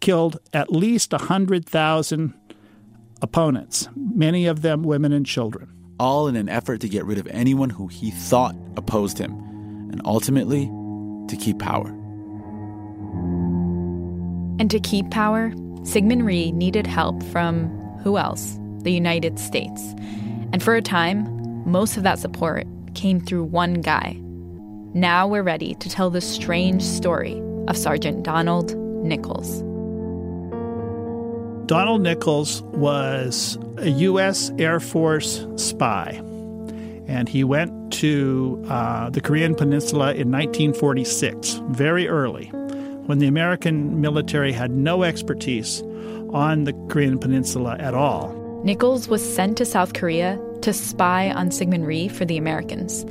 killed 0.00 0.38
at 0.52 0.72
least 0.72 1.12
100,000 1.12 2.34
opponents, 3.22 3.88
many 3.94 4.46
of 4.46 4.62
them 4.62 4.82
women 4.82 5.12
and 5.12 5.24
children. 5.24 5.72
All 6.00 6.26
in 6.26 6.34
an 6.34 6.48
effort 6.48 6.80
to 6.80 6.88
get 6.88 7.04
rid 7.04 7.18
of 7.18 7.28
anyone 7.28 7.70
who 7.70 7.86
he 7.86 8.10
thought 8.10 8.56
opposed 8.76 9.18
him, 9.18 9.30
and 9.92 10.00
ultimately, 10.04 10.68
to 11.30 11.36
keep 11.36 11.58
power. 11.58 11.88
And 14.60 14.70
to 14.70 14.78
keep 14.78 15.10
power, 15.10 15.50
Syngman 15.82 16.24
Rhee 16.24 16.52
needed 16.52 16.86
help 16.86 17.22
from 17.24 17.68
who 18.02 18.18
else? 18.18 18.58
The 18.82 18.92
United 18.92 19.38
States. 19.38 19.94
And 20.52 20.62
for 20.62 20.74
a 20.74 20.82
time, 20.82 21.26
most 21.70 21.96
of 21.96 22.02
that 22.02 22.18
support 22.18 22.66
came 22.94 23.20
through 23.20 23.44
one 23.44 23.74
guy. 23.74 24.18
Now 24.92 25.26
we're 25.26 25.42
ready 25.42 25.74
to 25.76 25.88
tell 25.88 26.10
the 26.10 26.20
strange 26.20 26.82
story 26.82 27.40
of 27.68 27.76
Sergeant 27.76 28.22
Donald 28.22 28.76
Nichols. 28.76 29.62
Donald 31.66 32.02
Nichols 32.02 32.62
was 32.62 33.56
a 33.78 33.88
U.S. 33.88 34.50
Air 34.58 34.80
Force 34.80 35.46
spy, 35.56 36.20
and 37.06 37.28
he 37.28 37.44
went 37.44 37.72
to 38.00 38.64
uh, 38.68 39.10
the 39.10 39.20
Korean 39.20 39.54
Peninsula 39.54 40.12
in 40.14 40.30
1946, 40.30 41.60
very 41.68 42.08
early, 42.08 42.46
when 43.06 43.18
the 43.18 43.26
American 43.26 44.00
military 44.00 44.52
had 44.52 44.70
no 44.70 45.02
expertise 45.02 45.82
on 46.32 46.64
the 46.64 46.72
Korean 46.88 47.18
Peninsula 47.18 47.76
at 47.78 47.94
all. 47.94 48.34
Nichols 48.64 49.08
was 49.08 49.22
sent 49.22 49.58
to 49.58 49.64
South 49.64 49.94
Korea 49.94 50.38
to 50.62 50.72
spy 50.72 51.30
on 51.30 51.50
Syngman 51.50 51.86
Rhee 51.86 52.08
for 52.08 52.24
the 52.24 52.36
Americans 52.36 53.04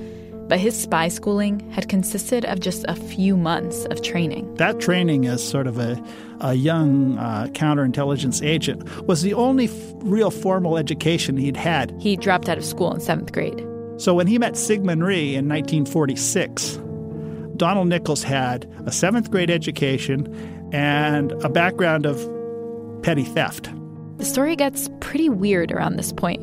but 0.49 0.59
his 0.59 0.75
spy 0.75 1.07
schooling 1.07 1.59
had 1.69 1.87
consisted 1.87 2.43
of 2.45 2.59
just 2.59 2.83
a 2.89 2.95
few 2.95 3.37
months 3.37 3.85
of 3.85 4.01
training. 4.01 4.51
That 4.55 4.79
training 4.79 5.27
as 5.27 5.47
sort 5.47 5.67
of 5.67 5.77
a, 5.77 6.03
a 6.41 6.55
young 6.55 7.19
uh, 7.19 7.47
counterintelligence 7.51 8.43
agent 8.43 9.07
was 9.07 9.21
the 9.21 9.35
only 9.35 9.65
f- 9.65 9.71
real 9.97 10.31
formal 10.31 10.77
education 10.77 11.37
he'd 11.37 11.55
had. 11.55 11.93
He 11.99 12.17
dropped 12.17 12.49
out 12.49 12.57
of 12.57 12.65
school 12.65 12.91
in 12.91 12.99
seventh 12.99 13.31
grade. 13.31 13.63
So 13.99 14.13
when 14.13 14.27
he 14.27 14.37
met 14.37 14.53
Syngman 14.53 15.03
Rhee 15.03 15.35
in 15.35 15.47
1946, 15.47 16.79
Donald 17.57 17.87
Nichols 17.87 18.23
had 18.23 18.71
a 18.85 18.91
seventh 18.91 19.29
grade 19.29 19.51
education 19.51 20.69
and 20.73 21.31
a 21.43 21.49
background 21.49 22.05
of 22.05 22.17
petty 23.03 23.23
theft. 23.23 23.69
The 24.17 24.25
story 24.25 24.55
gets 24.55 24.89
pretty 24.99 25.29
weird 25.29 25.71
around 25.71 25.97
this 25.97 26.11
point 26.11 26.41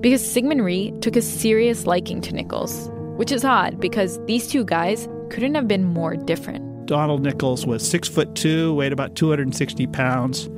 because 0.00 0.22
Syngman 0.22 0.62
Rhee 0.64 0.92
took 1.00 1.16
a 1.16 1.22
serious 1.22 1.86
liking 1.86 2.20
to 2.22 2.34
Nichols 2.34 2.90
which 3.16 3.30
is 3.30 3.44
odd 3.44 3.80
because 3.80 4.18
these 4.26 4.48
two 4.48 4.64
guys 4.64 5.08
couldn't 5.30 5.54
have 5.54 5.68
been 5.68 5.84
more 5.84 6.16
different. 6.16 6.86
Donald 6.86 7.22
Nichols 7.22 7.64
was 7.64 7.88
six 7.88 8.08
foot 8.08 8.34
two, 8.34 8.74
weighed 8.74 8.92
about 8.92 9.14
260 9.14 9.86
pounds, 9.88 10.48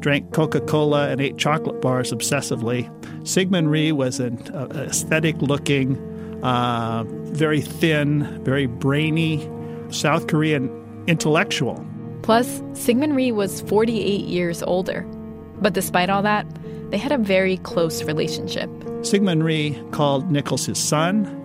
drank 0.00 0.32
Coca 0.32 0.60
Cola 0.60 1.08
and 1.08 1.20
ate 1.20 1.36
chocolate 1.36 1.80
bars 1.80 2.12
obsessively. 2.12 2.88
Syngman 3.22 3.68
Rhee 3.68 3.92
was 3.92 4.18
an 4.18 4.38
uh, 4.54 4.66
aesthetic 4.74 5.40
looking, 5.40 5.96
uh, 6.42 7.04
very 7.06 7.60
thin, 7.60 8.42
very 8.44 8.66
brainy 8.66 9.48
South 9.90 10.26
Korean 10.26 10.68
intellectual. 11.06 11.86
Plus, 12.22 12.60
Syngman 12.72 13.14
Rhee 13.14 13.32
was 13.32 13.60
48 13.62 14.24
years 14.24 14.62
older. 14.62 15.02
But 15.60 15.74
despite 15.74 16.10
all 16.10 16.22
that, 16.22 16.46
they 16.90 16.98
had 16.98 17.12
a 17.12 17.18
very 17.18 17.58
close 17.58 18.02
relationship. 18.02 18.68
Syngman 19.02 19.42
Rhee 19.42 19.80
called 19.92 20.30
Nichols 20.30 20.66
his 20.66 20.78
son 20.78 21.36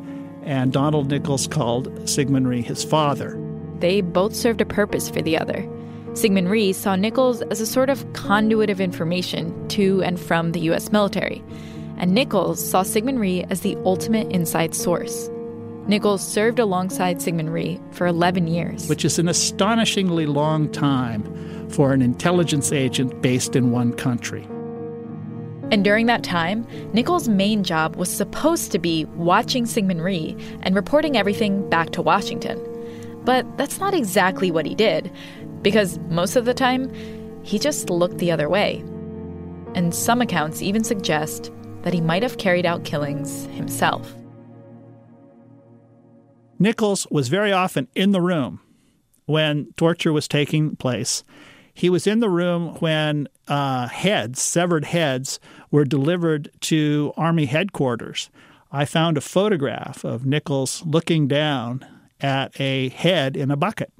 and 0.43 0.71
Donald 0.71 1.09
Nichols 1.09 1.47
called 1.47 1.93
Syngman 2.01 2.47
Rhee 2.47 2.61
his 2.61 2.83
father. 2.83 3.39
They 3.79 4.01
both 4.01 4.35
served 4.35 4.61
a 4.61 4.65
purpose 4.65 5.09
for 5.09 5.21
the 5.21 5.37
other. 5.37 5.67
Syngman 6.15 6.49
Rhee 6.49 6.71
saw 6.71 6.95
Nichols 6.95 7.41
as 7.41 7.59
a 7.59 7.65
sort 7.65 7.89
of 7.89 8.13
conduit 8.13 8.69
of 8.69 8.79
information 8.79 9.67
to 9.67 10.01
and 10.01 10.17
from 10.17 10.53
the 10.53 10.61
U.S. 10.61 10.89
military, 10.89 11.43
and 11.97 12.13
Nichols 12.13 12.65
saw 12.65 12.83
Syngman 12.83 13.19
Rhee 13.19 13.43
as 13.49 13.61
the 13.61 13.75
ultimate 13.83 14.31
inside 14.31 14.73
source. 14.73 15.29
Nichols 15.87 16.25
served 16.25 16.57
alongside 16.57 17.17
Syngman 17.17 17.51
Rhee 17.51 17.81
for 17.91 18.07
11 18.07 18.47
years, 18.47 18.87
which 18.87 19.03
is 19.03 19.19
an 19.19 19.27
astonishingly 19.27 20.25
long 20.25 20.71
time 20.71 21.67
for 21.67 21.91
an 21.91 22.01
intelligence 22.01 22.71
agent 22.71 23.21
based 23.21 23.57
in 23.57 23.71
one 23.71 23.91
country. 23.91 24.47
And 25.69 25.83
during 25.83 26.05
that 26.05 26.23
time, 26.23 26.65
Nichols' 26.93 27.27
main 27.27 27.61
job 27.61 27.97
was 27.97 28.09
supposed 28.09 28.71
to 28.71 28.79
be 28.79 29.03
watching 29.15 29.65
Syngman 29.65 30.01
Rhee 30.01 30.37
and 30.61 30.75
reporting 30.75 31.17
everything 31.17 31.69
back 31.69 31.89
to 31.89 32.01
Washington. 32.01 32.57
But 33.25 33.57
that's 33.57 33.79
not 33.79 33.95
exactly 33.95 34.51
what 34.51 34.67
he 34.67 34.75
did, 34.75 35.11
because 35.65 35.97
most 36.09 36.35
of 36.35 36.45
the 36.45 36.53
time, 36.53 36.93
he 37.41 37.57
just 37.57 37.89
looked 37.89 38.19
the 38.19 38.31
other 38.31 38.47
way. 38.47 38.83
And 39.73 39.95
some 39.95 40.21
accounts 40.21 40.61
even 40.61 40.83
suggest 40.83 41.51
that 41.81 41.91
he 41.91 42.01
might 42.01 42.21
have 42.21 42.37
carried 42.37 42.67
out 42.67 42.83
killings 42.83 43.47
himself. 43.47 44.15
Nichols 46.59 47.07
was 47.09 47.29
very 47.29 47.51
often 47.51 47.87
in 47.95 48.11
the 48.11 48.21
room 48.21 48.61
when 49.25 49.73
torture 49.75 50.13
was 50.13 50.27
taking 50.27 50.75
place. 50.75 51.23
He 51.73 51.89
was 51.89 52.05
in 52.05 52.19
the 52.19 52.29
room 52.29 52.75
when 52.75 53.27
uh, 53.47 53.87
heads, 53.87 54.43
severed 54.43 54.85
heads, 54.85 55.39
were 55.71 55.83
delivered 55.83 56.51
to 56.61 57.11
Army 57.17 57.45
headquarters. 57.45 58.29
I 58.71 58.85
found 58.85 59.17
a 59.17 59.21
photograph 59.21 60.03
of 60.03 60.27
Nichols 60.27 60.83
looking 60.85 61.27
down 61.27 61.83
at 62.21 62.61
a 62.61 62.89
head 62.89 63.35
in 63.35 63.49
a 63.49 63.57
bucket 63.57 63.91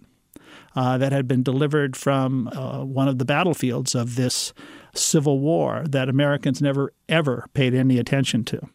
uh, 0.75 0.97
that 0.97 1.11
had 1.11 1.27
been 1.27 1.43
delivered 1.43 1.95
from 1.95 2.47
uh, 2.49 2.83
one 2.83 3.07
of 3.07 3.17
the 3.17 3.25
battlefields 3.25 3.95
of 3.95 4.15
this 4.15 4.53
civil 4.93 5.39
war 5.39 5.83
that 5.87 6.09
Americans 6.09 6.61
never, 6.61 6.93
ever 7.07 7.47
paid 7.53 7.73
any 7.73 7.97
attention 7.97 8.43
to. 8.45 8.69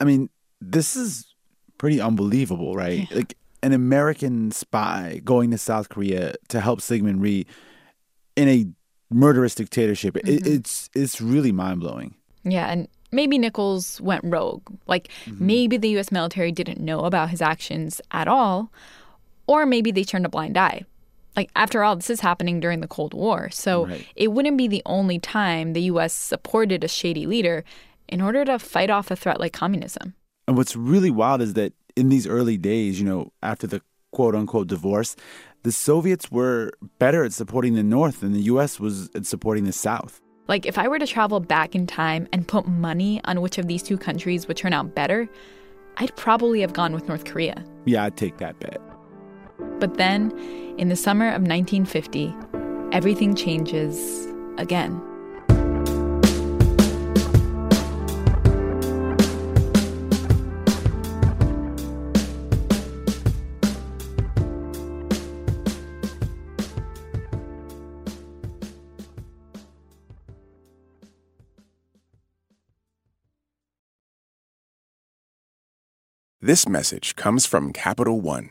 I 0.00 0.04
mean, 0.04 0.30
this 0.60 0.96
is 0.96 1.34
pretty 1.78 2.00
unbelievable, 2.00 2.74
right? 2.74 3.08
Yeah. 3.10 3.16
Like 3.16 3.36
an 3.62 3.72
American 3.72 4.50
spy 4.50 5.20
going 5.24 5.50
to 5.50 5.58
South 5.58 5.88
Korea 5.88 6.34
to 6.48 6.60
help 6.60 6.80
Syngman 6.80 7.20
Rhee 7.20 7.46
in 8.36 8.48
a 8.48 8.66
murderous 9.10 9.54
dictatorship. 9.54 10.14
Mm-hmm. 10.14 10.28
It, 10.28 10.46
it's 10.46 10.90
it's 10.94 11.20
really 11.20 11.52
mind 11.52 11.80
blowing. 11.80 12.14
Yeah, 12.42 12.66
and 12.66 12.88
maybe 13.10 13.38
Nichols 13.38 14.00
went 14.00 14.22
rogue. 14.24 14.68
Like 14.86 15.08
mm-hmm. 15.24 15.46
maybe 15.46 15.76
the 15.76 15.88
U.S. 15.90 16.12
military 16.12 16.52
didn't 16.52 16.80
know 16.80 17.00
about 17.00 17.30
his 17.30 17.40
actions 17.40 18.00
at 18.10 18.28
all, 18.28 18.70
or 19.46 19.66
maybe 19.66 19.90
they 19.90 20.04
turned 20.04 20.26
a 20.26 20.28
blind 20.28 20.56
eye. 20.56 20.84
Like 21.36 21.50
after 21.56 21.82
all, 21.82 21.96
this 21.96 22.10
is 22.10 22.20
happening 22.20 22.60
during 22.60 22.80
the 22.80 22.88
Cold 22.88 23.12
War, 23.12 23.50
so 23.50 23.86
right. 23.86 24.06
it 24.14 24.28
wouldn't 24.28 24.56
be 24.56 24.68
the 24.68 24.82
only 24.86 25.18
time 25.18 25.72
the 25.72 25.82
U.S. 25.82 26.12
supported 26.12 26.84
a 26.84 26.88
shady 26.88 27.26
leader 27.26 27.64
in 28.08 28.20
order 28.20 28.44
to 28.44 28.58
fight 28.58 28.90
off 28.90 29.10
a 29.10 29.16
threat 29.16 29.40
like 29.40 29.52
communism. 29.52 30.14
And 30.46 30.56
what's 30.56 30.76
really 30.76 31.10
wild 31.10 31.40
is 31.40 31.54
that 31.54 31.72
in 31.96 32.08
these 32.08 32.26
early 32.26 32.56
days, 32.56 33.00
you 33.00 33.06
know, 33.06 33.32
after 33.42 33.66
the 33.66 33.82
quote 34.12 34.34
unquote 34.34 34.68
divorce, 34.68 35.16
the 35.64 35.72
Soviets 35.72 36.30
were 36.30 36.70
better 36.98 37.24
at 37.24 37.32
supporting 37.32 37.74
the 37.74 37.82
North 37.82 38.20
than 38.20 38.32
the 38.32 38.42
US 38.42 38.78
was 38.78 39.10
at 39.14 39.26
supporting 39.26 39.64
the 39.64 39.72
South. 39.72 40.20
Like, 40.46 40.66
if 40.66 40.76
I 40.76 40.88
were 40.88 40.98
to 40.98 41.06
travel 41.06 41.40
back 41.40 41.74
in 41.74 41.86
time 41.86 42.28
and 42.32 42.46
put 42.46 42.68
money 42.68 43.20
on 43.24 43.40
which 43.40 43.56
of 43.56 43.66
these 43.66 43.82
two 43.82 43.96
countries 43.96 44.46
would 44.46 44.58
turn 44.58 44.74
out 44.74 44.94
better, 44.94 45.26
I'd 45.96 46.14
probably 46.16 46.60
have 46.60 46.74
gone 46.74 46.92
with 46.92 47.08
North 47.08 47.24
Korea. 47.24 47.64
Yeah, 47.86 48.04
I'd 48.04 48.18
take 48.18 48.36
that 48.38 48.60
bet. 48.60 48.78
But 49.78 49.96
then, 49.96 50.30
in 50.78 50.88
the 50.88 50.96
summer 50.96 51.28
of 51.28 51.42
1950, 51.42 52.34
everything 52.92 53.34
changes 53.34 54.26
again. 54.58 55.00
This 76.44 76.68
message 76.68 77.16
comes 77.16 77.46
from 77.46 77.72
Capital 77.72 78.20
One, 78.20 78.50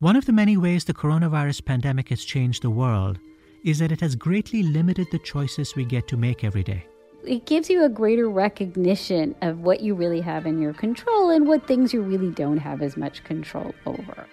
One 0.00 0.14
of 0.14 0.26
the 0.26 0.32
many 0.32 0.58
ways 0.58 0.84
the 0.84 0.92
coronavirus 0.92 1.64
pandemic 1.64 2.10
has 2.10 2.22
changed 2.22 2.60
the 2.60 2.68
world 2.68 3.18
is 3.64 3.78
that 3.78 3.90
it 3.90 4.02
has 4.02 4.14
greatly 4.14 4.62
limited 4.62 5.06
the 5.10 5.18
choices 5.18 5.74
we 5.74 5.86
get 5.86 6.06
to 6.08 6.18
make 6.18 6.44
every 6.44 6.62
day. 6.62 6.86
It 7.24 7.46
gives 7.46 7.70
you 7.70 7.82
a 7.82 7.88
greater 7.88 8.28
recognition 8.28 9.34
of 9.40 9.60
what 9.60 9.80
you 9.80 9.94
really 9.94 10.20
have 10.20 10.44
in 10.44 10.60
your 10.60 10.74
control 10.74 11.30
and 11.30 11.48
what 11.48 11.66
things 11.66 11.94
you 11.94 12.02
really 12.02 12.30
don't 12.30 12.58
have 12.58 12.82
as 12.82 12.98
much 12.98 13.24
control 13.24 13.74
over. 13.86 14.26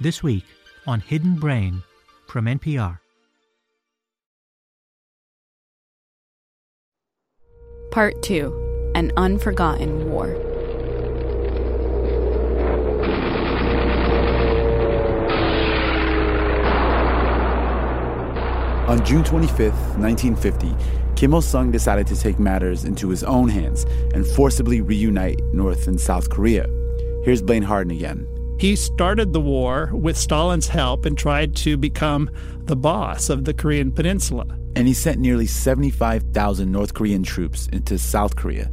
This 0.00 0.22
week 0.22 0.44
on 0.86 1.00
Hidden 1.00 1.34
Brain 1.34 1.82
from 2.26 2.46
NPR. 2.46 2.98
Part 7.90 8.22
2 8.22 8.92
An 8.94 9.12
Unforgotten 9.18 10.10
War. 10.10 10.57
On 18.88 19.04
June 19.04 19.22
25, 19.22 19.98
1950, 19.98 20.74
Kim 21.14 21.34
Il 21.34 21.42
sung 21.42 21.70
decided 21.70 22.06
to 22.06 22.16
take 22.16 22.38
matters 22.38 22.86
into 22.86 23.10
his 23.10 23.22
own 23.22 23.46
hands 23.46 23.84
and 24.14 24.26
forcibly 24.26 24.80
reunite 24.80 25.44
North 25.52 25.88
and 25.88 26.00
South 26.00 26.30
Korea. 26.30 26.66
Here's 27.22 27.42
Blaine 27.42 27.62
Harden 27.62 27.90
again. 27.90 28.26
He 28.58 28.76
started 28.76 29.34
the 29.34 29.42
war 29.42 29.90
with 29.92 30.16
Stalin's 30.16 30.68
help 30.68 31.04
and 31.04 31.18
tried 31.18 31.54
to 31.56 31.76
become 31.76 32.30
the 32.64 32.76
boss 32.76 33.28
of 33.28 33.44
the 33.44 33.52
Korean 33.52 33.92
Peninsula. 33.92 34.46
And 34.74 34.88
he 34.88 34.94
sent 34.94 35.20
nearly 35.20 35.46
75,000 35.46 36.72
North 36.72 36.94
Korean 36.94 37.22
troops 37.22 37.68
into 37.70 37.98
South 37.98 38.36
Korea. 38.36 38.70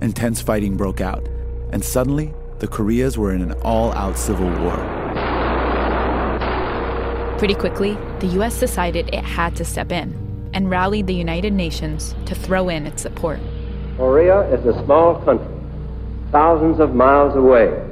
Intense 0.00 0.40
fighting 0.40 0.78
broke 0.78 1.02
out, 1.02 1.28
and 1.70 1.84
suddenly 1.84 2.32
the 2.60 2.68
Koreas 2.68 3.18
were 3.18 3.34
in 3.34 3.42
an 3.42 3.52
all 3.60 3.92
out 3.92 4.16
civil 4.16 4.48
war. 4.62 4.99
Pretty 7.40 7.54
quickly, 7.54 7.96
the 8.18 8.26
US 8.38 8.60
decided 8.60 9.08
it 9.14 9.24
had 9.24 9.56
to 9.56 9.64
step 9.64 9.90
in 9.90 10.50
and 10.52 10.68
rallied 10.68 11.06
the 11.06 11.14
United 11.14 11.54
Nations 11.54 12.14
to 12.26 12.34
throw 12.34 12.68
in 12.68 12.86
its 12.86 13.00
support. 13.00 13.40
Korea 13.96 14.42
is 14.52 14.66
a 14.66 14.74
small 14.84 15.14
country, 15.22 15.46
thousands 16.32 16.80
of 16.80 16.94
miles 16.94 17.34
away. 17.34 17.82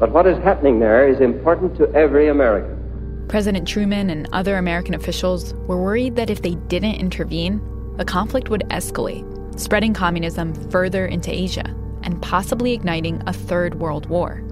But 0.00 0.10
what 0.10 0.26
is 0.26 0.42
happening 0.42 0.80
there 0.80 1.08
is 1.08 1.20
important 1.20 1.76
to 1.76 1.88
every 1.94 2.26
American. 2.26 3.26
President 3.28 3.68
Truman 3.68 4.10
and 4.10 4.28
other 4.32 4.56
American 4.56 4.94
officials 4.94 5.54
were 5.68 5.80
worried 5.80 6.16
that 6.16 6.28
if 6.28 6.42
they 6.42 6.56
didn't 6.66 6.96
intervene, 6.96 7.60
the 7.96 8.04
conflict 8.04 8.48
would 8.48 8.64
escalate, 8.70 9.24
spreading 9.56 9.94
communism 9.94 10.52
further 10.68 11.06
into 11.06 11.32
Asia 11.32 11.72
and 12.02 12.20
possibly 12.22 12.72
igniting 12.72 13.22
a 13.28 13.32
third 13.32 13.76
world 13.76 14.06
war. 14.06 14.42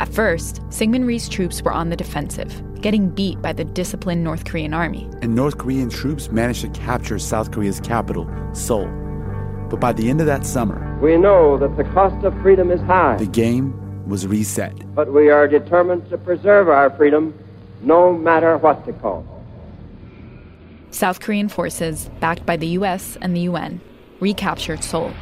At 0.00 0.08
first, 0.08 0.56
Syngman 0.70 1.06
Rhee's 1.06 1.28
troops 1.28 1.62
were 1.62 1.72
on 1.72 1.88
the 1.88 1.96
defensive, 1.96 2.60
getting 2.82 3.08
beat 3.08 3.40
by 3.40 3.52
the 3.52 3.64
disciplined 3.64 4.24
North 4.24 4.44
Korean 4.44 4.74
army. 4.74 5.08
And 5.22 5.34
North 5.34 5.56
Korean 5.56 5.88
troops 5.88 6.30
managed 6.30 6.62
to 6.62 6.68
capture 6.68 7.18
South 7.18 7.52
Korea's 7.52 7.80
capital, 7.80 8.28
Seoul. 8.52 8.90
But 9.70 9.80
by 9.80 9.92
the 9.92 10.10
end 10.10 10.20
of 10.20 10.26
that 10.26 10.44
summer, 10.44 10.98
we 11.00 11.16
know 11.16 11.56
that 11.58 11.76
the 11.76 11.84
cost 11.84 12.24
of 12.24 12.38
freedom 12.42 12.70
is 12.70 12.80
high. 12.82 13.16
The 13.16 13.26
game 13.26 14.06
was 14.06 14.26
reset. 14.26 14.74
But 14.94 15.12
we 15.12 15.30
are 15.30 15.48
determined 15.48 16.10
to 16.10 16.18
preserve 16.18 16.68
our 16.68 16.90
freedom 16.90 17.32
no 17.80 18.12
matter 18.12 18.58
what 18.58 18.84
the 18.84 18.92
cost. 18.94 19.26
South 20.90 21.20
Korean 21.20 21.48
forces, 21.48 22.10
backed 22.20 22.44
by 22.44 22.56
the 22.56 22.66
US 22.78 23.16
and 23.22 23.34
the 23.34 23.40
UN, 23.42 23.80
recaptured 24.20 24.84
Seoul. 24.84 25.12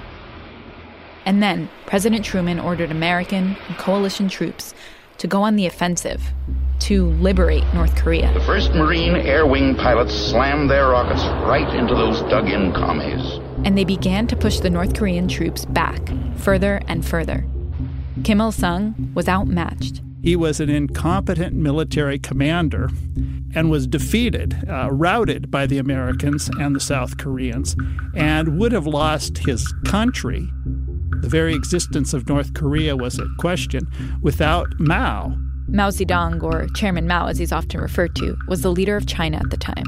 And 1.27 1.43
then 1.43 1.69
President 1.87 2.25
Truman 2.25 2.59
ordered 2.59 2.91
American 2.91 3.57
and 3.69 3.77
coalition 3.77 4.29
troops 4.29 4.75
to 5.19 5.27
go 5.27 5.43
on 5.43 5.57
the 5.57 5.67
offensive 5.67 6.33
to 6.91 7.07
liberate 7.21 7.63
North 7.73 7.95
Korea. 7.95 8.35
The 8.35 8.41
1st 8.41 8.75
Marine 8.75 9.15
Air 9.15 9.47
Wing 9.47 9.77
pilots 9.77 10.13
slammed 10.13 10.69
their 10.69 10.89
rockets 10.89 11.23
right 11.47 11.73
into 11.77 11.95
those 11.95 12.21
dug 12.23 12.49
in 12.49 12.73
commies. 12.73 13.39
And 13.65 13.79
they 13.79 13.85
began 13.85 14.27
to 14.27 14.35
push 14.35 14.59
the 14.59 14.71
North 14.71 14.97
Korean 14.97 15.29
troops 15.29 15.65
back, 15.67 16.01
further 16.35 16.83
and 16.89 17.07
further. 17.07 17.47
Kim 18.25 18.41
Il 18.41 18.51
sung 18.51 19.13
was 19.15 19.29
outmatched. 19.29 20.03
He 20.21 20.35
was 20.35 20.59
an 20.59 20.69
incompetent 20.69 21.55
military 21.55 22.19
commander 22.19 22.89
and 23.55 23.71
was 23.71 23.87
defeated, 23.87 24.69
uh, 24.69 24.91
routed 24.91 25.49
by 25.49 25.69
the 25.69 25.79
Americans 25.79 26.51
and 26.59 26.75
the 26.75 26.81
South 26.81 27.19
Koreans, 27.19 27.77
and 28.17 28.59
would 28.59 28.73
have 28.73 28.89
lost 28.89 29.39
his 29.39 29.73
country. 29.85 30.51
The 31.21 31.29
very 31.29 31.55
existence 31.55 32.13
of 32.13 32.29
North 32.29 32.53
Korea 32.53 32.97
was 32.97 33.21
at 33.21 33.29
question 33.39 33.87
without 34.23 34.67
Mao. 34.81 35.37
Mao 35.71 35.91
Zedong, 35.91 36.43
or 36.43 36.67
Chairman 36.75 37.07
Mao 37.07 37.27
as 37.27 37.39
he's 37.39 37.53
often 37.53 37.81
referred 37.81 38.15
to, 38.17 38.37
was 38.49 38.63
the 38.63 38.73
leader 38.73 38.97
of 38.97 39.07
China 39.07 39.39
at 39.39 39.51
the 39.51 39.57
time 39.57 39.85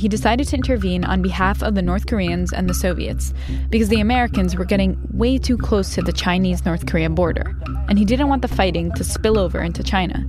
he 0.00 0.08
decided 0.08 0.48
to 0.48 0.56
intervene 0.56 1.04
on 1.04 1.20
behalf 1.20 1.62
of 1.62 1.74
the 1.74 1.82
North 1.82 2.06
Koreans 2.06 2.54
and 2.54 2.70
the 2.70 2.74
Soviets 2.74 3.34
because 3.68 3.90
the 3.90 4.00
Americans 4.00 4.56
were 4.56 4.64
getting 4.64 4.98
way 5.12 5.36
too 5.36 5.58
close 5.58 5.94
to 5.94 6.00
the 6.00 6.12
Chinese 6.12 6.64
North 6.64 6.86
Korea 6.86 7.10
border, 7.10 7.54
and 7.88 7.98
he 7.98 8.06
didn't 8.06 8.28
want 8.28 8.40
the 8.40 8.48
fighting 8.48 8.92
to 8.92 9.04
spill 9.04 9.38
over 9.38 9.60
into 9.60 9.82
China. 9.82 10.26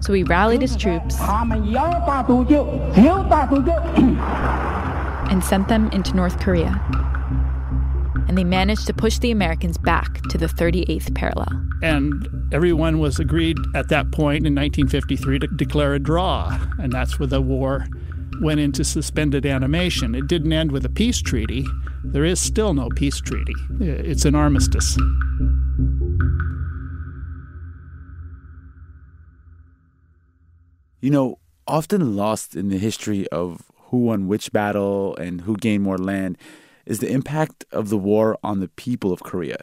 So 0.00 0.12
he 0.12 0.24
rallied 0.24 0.60
his 0.60 0.76
troops 0.76 1.16
and 5.30 5.42
sent 5.42 5.68
them 5.68 5.88
into 5.88 6.14
North 6.14 6.38
Korea. 6.38 6.78
And 8.34 8.38
they 8.40 8.42
managed 8.42 8.88
to 8.88 8.92
push 8.92 9.20
the 9.20 9.30
Americans 9.30 9.78
back 9.78 10.20
to 10.22 10.36
the 10.36 10.46
38th 10.46 11.14
parallel. 11.14 11.46
And 11.84 12.28
everyone 12.52 12.98
was 12.98 13.20
agreed 13.20 13.56
at 13.76 13.90
that 13.90 14.10
point 14.10 14.44
in 14.44 14.56
1953 14.56 15.38
to 15.38 15.46
declare 15.46 15.94
a 15.94 16.00
draw, 16.00 16.58
and 16.80 16.92
that's 16.92 17.16
where 17.20 17.28
the 17.28 17.40
war 17.40 17.86
went 18.40 18.58
into 18.58 18.82
suspended 18.82 19.46
animation. 19.46 20.16
It 20.16 20.26
didn't 20.26 20.52
end 20.52 20.72
with 20.72 20.84
a 20.84 20.88
peace 20.88 21.22
treaty. 21.22 21.64
There 22.06 22.24
is 22.24 22.40
still 22.40 22.74
no 22.74 22.88
peace 22.96 23.20
treaty, 23.20 23.54
it's 23.78 24.24
an 24.24 24.34
armistice. 24.34 24.96
You 31.00 31.10
know, 31.10 31.38
often 31.68 32.16
lost 32.16 32.56
in 32.56 32.68
the 32.70 32.78
history 32.78 33.28
of 33.28 33.62
who 33.90 33.98
won 33.98 34.26
which 34.26 34.52
battle 34.52 35.14
and 35.18 35.42
who 35.42 35.56
gained 35.56 35.84
more 35.84 35.98
land 35.98 36.36
is 36.86 36.98
the 36.98 37.10
impact 37.10 37.64
of 37.72 37.88
the 37.88 37.98
war 37.98 38.38
on 38.42 38.60
the 38.60 38.68
people 38.68 39.12
of 39.12 39.22
Korea. 39.22 39.58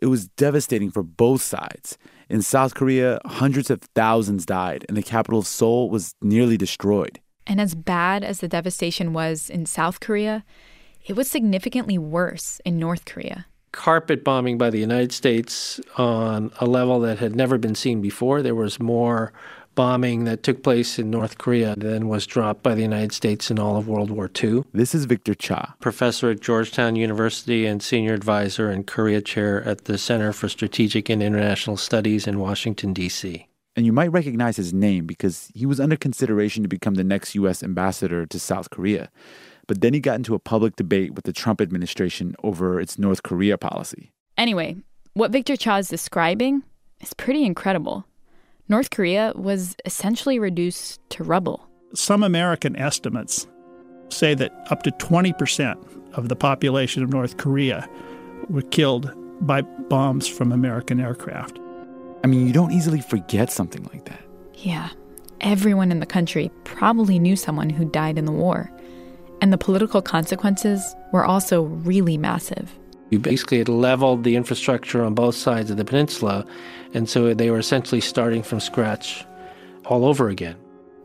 It 0.00 0.06
was 0.06 0.28
devastating 0.28 0.90
for 0.90 1.02
both 1.02 1.42
sides. 1.42 1.98
In 2.28 2.42
South 2.42 2.74
Korea, 2.74 3.20
hundreds 3.24 3.70
of 3.70 3.82
thousands 3.94 4.46
died, 4.46 4.86
and 4.88 4.96
the 4.96 5.02
capital 5.02 5.40
of 5.40 5.46
Seoul 5.46 5.90
was 5.90 6.14
nearly 6.22 6.56
destroyed. 6.56 7.20
And 7.46 7.60
as 7.60 7.74
bad 7.74 8.24
as 8.24 8.38
the 8.38 8.48
devastation 8.48 9.12
was 9.12 9.50
in 9.50 9.66
South 9.66 10.00
Korea, 10.00 10.44
it 11.06 11.16
was 11.16 11.30
significantly 11.30 11.98
worse 11.98 12.60
in 12.64 12.78
North 12.78 13.04
Korea. 13.04 13.46
Carpet 13.72 14.24
bombing 14.24 14.58
by 14.58 14.70
the 14.70 14.78
United 14.78 15.12
States 15.12 15.80
on 15.96 16.50
a 16.60 16.66
level 16.66 17.00
that 17.00 17.18
had 17.18 17.36
never 17.36 17.58
been 17.58 17.74
seen 17.74 18.00
before. 18.00 18.42
There 18.42 18.54
was 18.54 18.80
more 18.80 19.32
bombing 19.80 20.24
that 20.24 20.42
took 20.42 20.62
place 20.62 20.98
in 20.98 21.10
North 21.10 21.38
Korea 21.38 21.74
than 21.74 22.06
was 22.06 22.26
dropped 22.26 22.62
by 22.62 22.74
the 22.74 22.82
United 22.82 23.12
States 23.12 23.50
in 23.50 23.58
all 23.58 23.78
of 23.78 23.88
World 23.88 24.10
War 24.10 24.30
II. 24.44 24.64
This 24.74 24.94
is 24.94 25.06
Victor 25.06 25.34
Cha, 25.34 25.74
professor 25.80 26.28
at 26.28 26.40
Georgetown 26.40 26.96
University 26.96 27.64
and 27.64 27.82
senior 27.82 28.12
advisor 28.12 28.68
and 28.68 28.86
Korea 28.86 29.22
chair 29.22 29.64
at 29.64 29.86
the 29.86 29.96
Center 29.96 30.34
for 30.34 30.50
Strategic 30.50 31.08
and 31.08 31.22
International 31.22 31.78
Studies 31.78 32.26
in 32.26 32.38
Washington, 32.38 32.92
D.C 32.92 33.46
and 33.76 33.86
you 33.86 33.92
might 33.92 34.12
recognize 34.12 34.56
his 34.56 34.74
name 34.74 35.06
because 35.06 35.50
he 35.54 35.64
was 35.64 35.80
under 35.80 35.96
consideration 35.96 36.62
to 36.62 36.68
become 36.68 36.96
the 36.96 37.04
next 37.04 37.34
U.S. 37.36 37.62
ambassador 37.62 38.26
to 38.26 38.38
South 38.38 38.68
Korea. 38.68 39.08
But 39.66 39.80
then 39.80 39.94
he 39.94 40.00
got 40.00 40.16
into 40.16 40.34
a 40.34 40.40
public 40.40 40.76
debate 40.76 41.14
with 41.14 41.24
the 41.24 41.32
Trump 41.32 41.62
administration 41.62 42.34
over 42.42 42.80
its 42.80 42.98
North 42.98 43.22
Korea 43.22 43.56
policy. 43.56 44.12
Anyway, 44.36 44.76
what 45.14 45.30
Victor 45.30 45.56
Cha 45.56 45.78
is 45.78 45.88
describing 45.88 46.64
is 47.00 47.14
pretty 47.14 47.44
incredible. 47.44 48.04
North 48.70 48.90
Korea 48.90 49.32
was 49.34 49.74
essentially 49.84 50.38
reduced 50.38 51.00
to 51.10 51.24
rubble. 51.24 51.68
Some 51.92 52.22
American 52.22 52.76
estimates 52.76 53.48
say 54.10 54.32
that 54.34 54.52
up 54.70 54.84
to 54.84 54.92
20% 54.92 56.14
of 56.16 56.28
the 56.28 56.36
population 56.36 57.02
of 57.02 57.10
North 57.10 57.36
Korea 57.36 57.90
were 58.48 58.62
killed 58.62 59.10
by 59.40 59.62
bombs 59.62 60.28
from 60.28 60.52
American 60.52 61.00
aircraft. 61.00 61.58
I 62.22 62.28
mean, 62.28 62.46
you 62.46 62.52
don't 62.52 62.70
easily 62.70 63.00
forget 63.00 63.50
something 63.50 63.82
like 63.92 64.04
that. 64.04 64.22
Yeah. 64.54 64.90
Everyone 65.40 65.90
in 65.90 65.98
the 65.98 66.06
country 66.06 66.52
probably 66.62 67.18
knew 67.18 67.34
someone 67.34 67.70
who 67.70 67.84
died 67.84 68.18
in 68.18 68.24
the 68.24 68.30
war. 68.30 68.70
And 69.40 69.52
the 69.52 69.58
political 69.58 70.00
consequences 70.00 70.94
were 71.12 71.24
also 71.24 71.62
really 71.62 72.16
massive. 72.16 72.78
You 73.10 73.18
basically 73.18 73.58
had 73.58 73.68
leveled 73.68 74.24
the 74.24 74.36
infrastructure 74.36 75.04
on 75.04 75.14
both 75.14 75.34
sides 75.34 75.70
of 75.70 75.76
the 75.76 75.84
peninsula, 75.84 76.46
and 76.94 77.08
so 77.08 77.34
they 77.34 77.50
were 77.50 77.58
essentially 77.58 78.00
starting 78.00 78.42
from 78.42 78.60
scratch 78.60 79.24
all 79.86 80.04
over 80.04 80.28
again. 80.28 80.56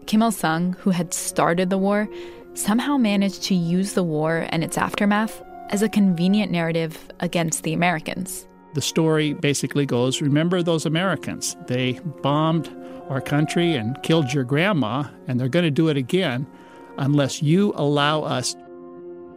Kim 0.05 0.21
Il 0.21 0.31
sung, 0.31 0.73
who 0.79 0.91
had 0.91 1.13
started 1.13 1.69
the 1.69 1.77
war, 1.77 2.07
somehow 2.53 2.97
managed 2.97 3.43
to 3.43 3.55
use 3.55 3.93
the 3.93 4.03
war 4.03 4.45
and 4.49 4.63
its 4.63 4.77
aftermath 4.77 5.43
as 5.69 5.81
a 5.81 5.89
convenient 5.89 6.51
narrative 6.51 7.09
against 7.19 7.63
the 7.63 7.73
Americans 7.73 8.47
the 8.75 8.81
story 8.81 9.33
basically 9.33 9.85
goes 9.85 10.21
remember 10.21 10.61
those 10.61 10.85
Americans. 10.85 11.55
They 11.67 11.93
bombed 12.21 12.69
our 13.09 13.21
country 13.21 13.73
and 13.73 14.01
killed 14.03 14.33
your 14.33 14.43
grandma, 14.43 15.05
and 15.27 15.39
they're 15.39 15.49
going 15.49 15.65
to 15.65 15.71
do 15.71 15.87
it 15.87 15.97
again 15.97 16.45
unless 16.97 17.41
you 17.41 17.73
allow 17.75 18.21
us 18.21 18.55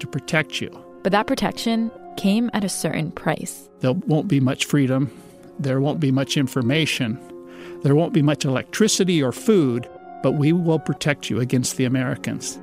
to 0.00 0.06
protect 0.06 0.60
you. 0.60 0.70
But 1.02 1.12
that 1.12 1.26
protection 1.26 1.90
came 2.18 2.50
at 2.52 2.64
a 2.64 2.68
certain 2.68 3.12
price. 3.12 3.70
There 3.80 3.92
won't 3.92 4.28
be 4.28 4.40
much 4.40 4.64
freedom, 4.64 5.10
there 5.58 5.80
won't 5.80 6.00
be 6.00 6.10
much 6.10 6.36
information, 6.36 7.18
there 7.82 7.94
won't 7.94 8.12
be 8.12 8.22
much 8.22 8.44
electricity 8.44 9.22
or 9.22 9.32
food, 9.32 9.88
but 10.22 10.32
we 10.32 10.52
will 10.52 10.80
protect 10.80 11.30
you 11.30 11.38
against 11.40 11.76
the 11.76 11.84
Americans. 11.84 12.58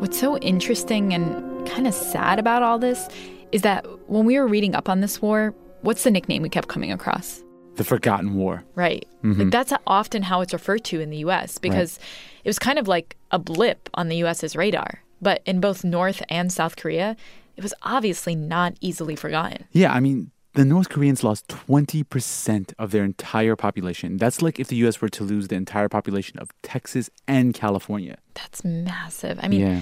What's 0.00 0.18
so 0.18 0.38
interesting 0.38 1.12
and 1.12 1.66
kind 1.68 1.86
of 1.86 1.94
sad 1.94 2.38
about 2.38 2.62
all 2.62 2.78
this 2.78 3.08
is 3.52 3.62
that 3.62 3.86
when 4.08 4.24
we 4.24 4.38
were 4.38 4.46
reading 4.46 4.74
up 4.74 4.88
on 4.88 5.00
this 5.00 5.20
war, 5.20 5.54
what's 5.82 6.04
the 6.04 6.10
nickname 6.10 6.42
we 6.42 6.48
kept 6.48 6.68
coming 6.68 6.90
across? 6.90 7.42
The 7.76 7.84
Forgotten 7.84 8.34
War. 8.34 8.64
Right. 8.74 9.06
Mm-hmm. 9.22 9.42
Like 9.42 9.50
that's 9.50 9.72
often 9.86 10.22
how 10.22 10.40
it's 10.40 10.52
referred 10.52 10.84
to 10.84 11.00
in 11.00 11.10
the 11.10 11.18
US 11.18 11.58
because 11.58 11.98
right. 11.98 12.44
it 12.44 12.48
was 12.48 12.58
kind 12.58 12.78
of 12.78 12.88
like 12.88 13.16
a 13.30 13.38
blip 13.38 13.90
on 13.94 14.08
the 14.08 14.24
US's 14.24 14.56
radar. 14.56 15.03
But 15.24 15.42
in 15.46 15.58
both 15.60 15.82
North 15.82 16.22
and 16.28 16.52
South 16.52 16.76
Korea, 16.76 17.16
it 17.56 17.62
was 17.62 17.74
obviously 17.82 18.34
not 18.34 18.74
easily 18.80 19.16
forgotten. 19.16 19.64
Yeah, 19.72 19.92
I 19.92 20.00
mean, 20.00 20.30
the 20.52 20.64
North 20.64 20.90
Koreans 20.90 21.24
lost 21.24 21.48
20% 21.48 22.74
of 22.78 22.90
their 22.90 23.04
entire 23.04 23.56
population. 23.56 24.18
That's 24.18 24.42
like 24.42 24.60
if 24.60 24.68
the 24.68 24.76
US 24.86 25.00
were 25.00 25.08
to 25.08 25.24
lose 25.24 25.48
the 25.48 25.56
entire 25.56 25.88
population 25.88 26.38
of 26.38 26.50
Texas 26.62 27.10
and 27.26 27.54
California. 27.54 28.18
That's 28.34 28.64
massive. 28.64 29.38
I 29.42 29.48
mean, 29.48 29.60
yeah. 29.60 29.80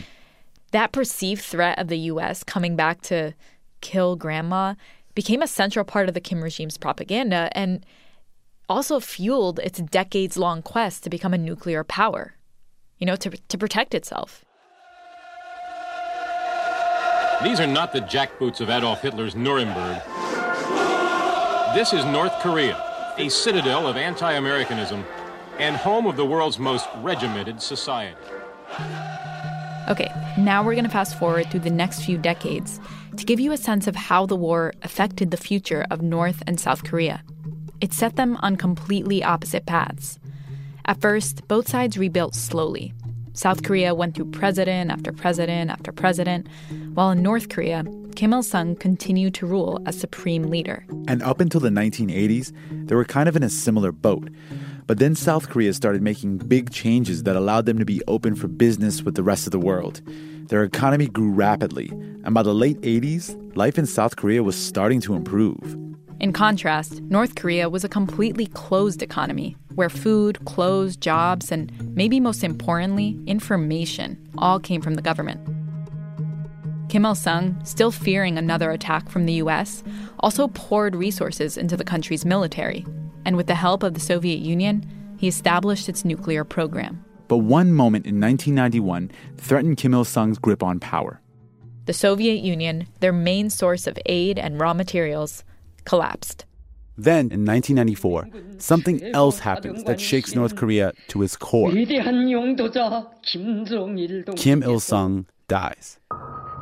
that 0.70 0.92
perceived 0.92 1.42
threat 1.42 1.78
of 1.78 1.88
the 1.88 1.98
US 2.12 2.44
coming 2.44 2.76
back 2.76 3.02
to 3.02 3.35
kill 3.81 4.16
grandma 4.16 4.74
became 5.14 5.42
a 5.42 5.46
central 5.48 5.85
part 5.85 6.09
of 6.09 6.14
the 6.14 6.20
Kim 6.20 6.42
regime's 6.42 6.78
propaganda 6.78 7.50
and 7.52 7.85
also 8.68 9.00
fueled 9.00 9.59
its 9.59 9.81
decades 9.81 10.37
long 10.38 10.62
quest 10.62 11.02
to 11.02 11.11
become 11.11 11.35
a 11.35 11.38
nuclear 11.38 11.85
power, 11.85 12.35
you 12.98 13.07
know, 13.07 13.16
to, 13.16 13.31
to 13.48 13.59
protect 13.59 13.92
itself. 13.92 14.44
These 17.42 17.59
are 17.59 17.66
not 17.66 17.92
the 17.92 18.00
jackboots 18.00 18.61
of 18.61 18.70
Adolf 18.70 19.02
Hitler's 19.02 19.35
Nuremberg. 19.35 20.00
This 21.74 21.92
is 21.92 22.05
North 22.05 22.33
Korea, 22.38 22.81
a 23.18 23.28
citadel 23.28 23.88
of 23.88 23.96
anti 23.96 24.33
Americanism 24.35 25.05
and 25.59 25.74
home 25.74 26.07
of 26.07 26.16
the 26.16 26.24
world's 26.24 26.61
most 26.61 26.88
regimented 26.98 27.61
society. 27.61 28.16
Okay, 29.88 30.09
now 30.38 30.62
we're 30.62 30.74
going 30.74 30.85
to 30.85 30.90
fast 30.90 31.18
forward 31.18 31.50
through 31.50 31.61
the 31.61 31.70
next 31.70 32.05
few 32.05 32.16
decades 32.16 32.78
to 33.16 33.24
give 33.24 33.40
you 33.40 33.50
a 33.50 33.57
sense 33.57 33.88
of 33.88 33.96
how 33.96 34.24
the 34.24 34.37
war 34.37 34.72
affected 34.83 35.33
the 35.33 35.37
future 35.37 35.85
of 35.90 36.00
North 36.00 36.44
and 36.46 36.61
South 36.61 36.85
Korea. 36.85 37.24
It 37.81 37.92
set 37.92 38.14
them 38.14 38.37
on 38.37 38.55
completely 38.55 39.24
opposite 39.24 39.66
paths. 39.66 40.20
At 40.85 41.00
first, 41.00 41.48
both 41.48 41.68
sides 41.68 41.98
rebuilt 41.98 42.37
slowly. 42.37 42.94
South 43.35 43.62
Korea 43.62 43.95
went 43.95 44.14
through 44.14 44.31
president 44.31 44.90
after 44.90 45.11
president 45.11 45.71
after 45.71 45.90
president, 45.90 46.47
while 46.95 47.11
in 47.11 47.23
North 47.23 47.49
Korea, 47.49 47.85
Kim 48.14 48.35
Il 48.35 48.42
sung 48.42 48.77
continued 48.77 49.33
to 49.35 49.47
rule 49.47 49.81
as 49.87 49.99
supreme 49.99 50.45
leader. 50.45 50.85
And 51.09 51.23
up 51.23 51.40
until 51.40 51.61
the 51.61 51.71
1980s, 51.71 52.53
they 52.87 52.95
were 52.95 53.07
kind 53.07 53.29
of 53.29 53.37
in 53.37 53.42
a 53.42 53.49
similar 53.49 53.90
boat. 53.90 54.29
But 54.87 54.99
then 54.99 55.14
South 55.14 55.49
Korea 55.49 55.73
started 55.73 56.03
making 56.03 56.38
big 56.38 56.71
changes 56.71 57.23
that 57.23 57.37
allowed 57.37 57.64
them 57.64 57.79
to 57.79 57.87
be 57.87 58.03
open 58.07 58.35
for 58.35 58.49
business 58.49 59.03
with 59.03 59.14
the 59.14 59.23
rest 59.23 59.47
of 59.47 59.53
the 59.53 59.59
world. 59.59 60.03
Their 60.49 60.64
economy 60.64 61.07
grew 61.07 61.31
rapidly, 61.31 61.88
and 62.25 62.35
by 62.35 62.42
the 62.42 62.55
late 62.55 62.81
80s, 62.83 63.57
life 63.57 63.79
in 63.79 63.87
South 63.87 64.16
Korea 64.16 64.42
was 64.42 64.57
starting 64.57 65.01
to 65.03 65.14
improve. 65.14 65.79
In 66.23 66.33
contrast, 66.33 67.01
North 67.03 67.35
Korea 67.35 67.69
was 67.69 67.83
a 67.83 67.89
completely 67.89 68.47
closed 68.47 69.03
economy 69.03 69.57
where 69.75 69.89
food, 69.89 70.45
clothes, 70.45 70.95
jobs, 70.95 71.51
and 71.51 71.73
maybe 71.97 72.21
most 72.21 72.45
importantly, 72.45 73.19
information 73.27 74.17
all 74.39 74.61
came 74.61 74.81
from 74.81 74.95
the 74.95 75.03
government. 75.03 75.41
Kim 76.89 77.05
Il 77.05 77.17
sung, 77.17 77.59
still 77.65 77.91
fearing 77.91 78.39
another 78.39 78.71
attack 78.71 79.09
from 79.09 79.27
the 79.27 79.33
US, 79.45 79.83
also 80.21 80.47
poured 80.47 80.95
resources 80.95 81.59
into 81.59 81.77
the 81.77 81.85
country's 81.85 82.25
military. 82.25 82.87
And 83.25 83.37
with 83.37 83.49
the 83.49 83.57
help 83.57 83.83
of 83.83 83.95
the 83.95 84.01
Soviet 84.01 84.39
Union, 84.39 84.87
he 85.19 85.27
established 85.27 85.89
its 85.89 86.05
nuclear 86.05 86.45
program. 86.45 87.05
But 87.27 87.39
one 87.39 87.73
moment 87.73 88.07
in 88.07 88.21
1991 88.21 89.11
threatened 89.39 89.77
Kim 89.77 89.93
Il 89.93 90.05
sung's 90.05 90.39
grip 90.39 90.63
on 90.63 90.79
power. 90.79 91.21
The 91.87 91.93
Soviet 91.93 92.45
Union, 92.45 92.87
their 93.01 93.13
main 93.13 93.51
source 93.51 93.89
of 93.89 93.99
aid 94.07 94.39
and 94.39 94.61
raw 94.61 94.73
materials, 94.73 95.43
collapsed. 95.85 96.45
Then, 96.97 97.31
in 97.33 97.45
1994, 97.47 98.29
something 98.59 99.03
else 99.14 99.38
happens 99.38 99.83
that 99.85 100.01
shakes 100.01 100.35
North 100.35 100.57
Korea 100.57 100.92
to 101.09 101.23
its 101.23 101.37
core. 101.37 101.71
Kim 104.37 104.62
Il 104.62 104.81
sung 104.81 105.27
dies. 105.49 105.99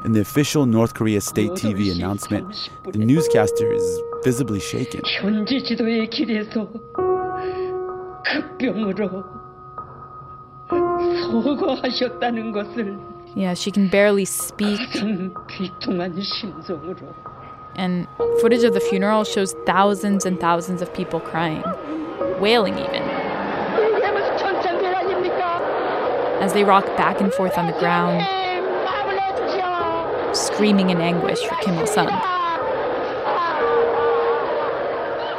In 0.04 0.12
the 0.12 0.20
official 0.20 0.66
North 0.66 0.94
Korea 0.94 1.20
state 1.20 1.50
TV 1.50 1.92
announcement, 1.92 2.46
the 2.92 2.98
newscaster 2.98 3.72
is 3.72 4.00
visibly 4.24 4.61
shaken. 4.61 5.02
Yeah, 13.37 13.54
she 13.54 13.70
can 13.70 13.88
barely 13.88 14.24
speak. 14.24 14.80
And 17.76 18.06
footage 18.40 18.64
of 18.64 18.74
the 18.74 18.80
funeral 18.80 19.24
shows 19.24 19.54
thousands 19.64 20.26
and 20.26 20.38
thousands 20.38 20.83
of 20.83 20.92
people 20.92 21.20
crying, 21.20 21.62
wailing 22.40 22.74
even. 22.78 23.02
As 26.40 26.52
they 26.52 26.64
rock 26.64 26.87
back 26.96 27.20
and 27.20 27.33
forth 27.33 27.56
on 27.59 27.66
the 27.66 27.78
ground, 27.78 28.26
screaming 30.37 30.90
in 30.90 31.00
anguish 31.00 31.40
for 31.40 31.54
Kim 31.56 31.74
Il 31.74 31.87
sung. 31.87 32.09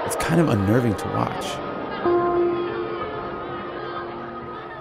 It's 0.05 0.15
kind 0.17 0.41
of 0.41 0.49
unnerving 0.49 0.95
to 0.95 1.07
watch. 1.09 1.45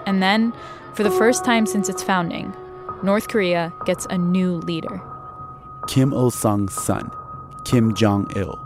And 0.05 0.21
then, 0.21 0.53
for 0.93 1.03
the 1.03 1.11
first 1.11 1.45
time 1.45 1.65
since 1.65 1.87
its 1.89 2.03
founding, 2.03 2.53
North 3.01 3.29
Korea 3.29 3.73
gets 3.85 4.05
a 4.09 4.17
new 4.17 4.55
leader. 4.55 5.01
Kim 5.87 6.11
Il 6.13 6.31
sung's 6.31 6.73
son, 6.73 7.11
Kim 7.65 7.93
Jong 7.93 8.31
il. 8.35 8.59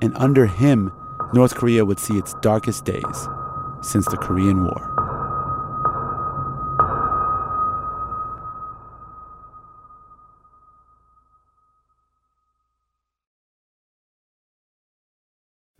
And 0.00 0.16
under 0.16 0.46
him, 0.46 0.92
North 1.32 1.54
Korea 1.54 1.84
would 1.84 1.98
see 1.98 2.18
its 2.18 2.34
darkest 2.42 2.84
days 2.84 3.28
since 3.82 4.06
the 4.06 4.16
Korean 4.16 4.64
War. 4.64 4.92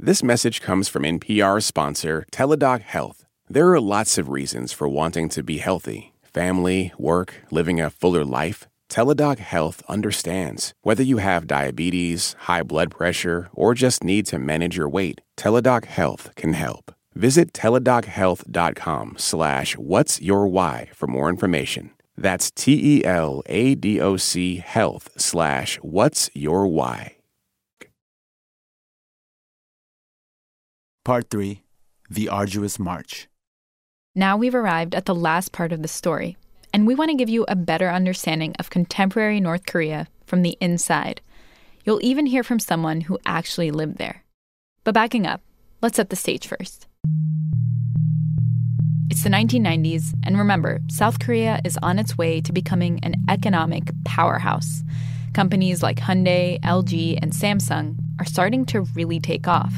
This 0.04 0.24
message 0.24 0.60
comes 0.60 0.88
from 0.88 1.04
NPR 1.04 1.62
sponsor 1.62 2.26
Teladoc 2.32 2.80
Health. 2.80 3.24
There 3.48 3.70
are 3.70 3.80
lots 3.80 4.18
of 4.18 4.28
reasons 4.28 4.72
for 4.72 4.88
wanting 4.88 5.28
to 5.28 5.44
be 5.44 5.58
healthy 5.58 6.12
family, 6.24 6.92
work, 6.98 7.44
living 7.50 7.80
a 7.80 7.90
fuller 7.90 8.24
life. 8.24 8.66
Teladoc 8.92 9.38
Health 9.38 9.82
understands. 9.88 10.74
Whether 10.82 11.02
you 11.02 11.16
have 11.16 11.46
diabetes, 11.46 12.36
high 12.40 12.62
blood 12.62 12.90
pressure, 12.90 13.48
or 13.54 13.72
just 13.72 14.04
need 14.04 14.26
to 14.26 14.38
manage 14.38 14.76
your 14.76 14.88
weight, 14.88 15.22
Teladoc 15.38 15.86
Health 15.86 16.28
can 16.36 16.52
help. 16.52 16.92
Visit 17.14 17.54
teladochealth.com 17.54 19.14
slash 19.16 19.78
what's 19.78 20.20
your 20.20 20.46
why 20.46 20.90
for 20.94 21.06
more 21.06 21.30
information. 21.30 21.92
That's 22.18 22.50
T-E-L-A-D-O-C 22.50 22.86
health 24.56 25.08
slash 25.16 25.76
what's 25.76 26.28
your 26.34 26.66
why. 26.66 27.16
Part 31.02 31.30
3 31.30 31.62
The 32.10 32.28
Arduous 32.28 32.78
March. 32.78 33.26
Now 34.14 34.36
we've 34.36 34.54
arrived 34.54 34.94
at 34.94 35.06
the 35.06 35.14
last 35.14 35.50
part 35.52 35.72
of 35.72 35.80
the 35.80 35.88
story, 35.88 36.36
and 36.72 36.86
we 36.86 36.94
want 36.94 37.10
to 37.10 37.16
give 37.16 37.28
you 37.28 37.44
a 37.48 37.56
better 37.56 37.90
understanding 37.90 38.54
of 38.58 38.70
contemporary 38.70 39.40
North 39.40 39.66
Korea 39.66 40.08
from 40.26 40.42
the 40.42 40.56
inside. 40.60 41.20
You'll 41.84 42.02
even 42.02 42.26
hear 42.26 42.42
from 42.42 42.58
someone 42.58 43.02
who 43.02 43.18
actually 43.26 43.70
lived 43.70 43.98
there. 43.98 44.24
But 44.84 44.94
backing 44.94 45.26
up, 45.26 45.42
let's 45.80 45.96
set 45.96 46.10
the 46.10 46.16
stage 46.16 46.46
first. 46.46 46.86
It's 49.10 49.22
the 49.22 49.30
1990s, 49.30 50.14
and 50.24 50.38
remember, 50.38 50.80
South 50.88 51.18
Korea 51.18 51.60
is 51.64 51.78
on 51.82 51.98
its 51.98 52.16
way 52.16 52.40
to 52.40 52.52
becoming 52.52 53.00
an 53.02 53.16
economic 53.28 53.90
powerhouse. 54.04 54.82
Companies 55.34 55.82
like 55.82 55.98
Hyundai, 55.98 56.60
LG, 56.60 57.18
and 57.20 57.32
Samsung 57.32 57.96
are 58.18 58.24
starting 58.24 58.64
to 58.66 58.82
really 58.94 59.20
take 59.20 59.46
off 59.46 59.74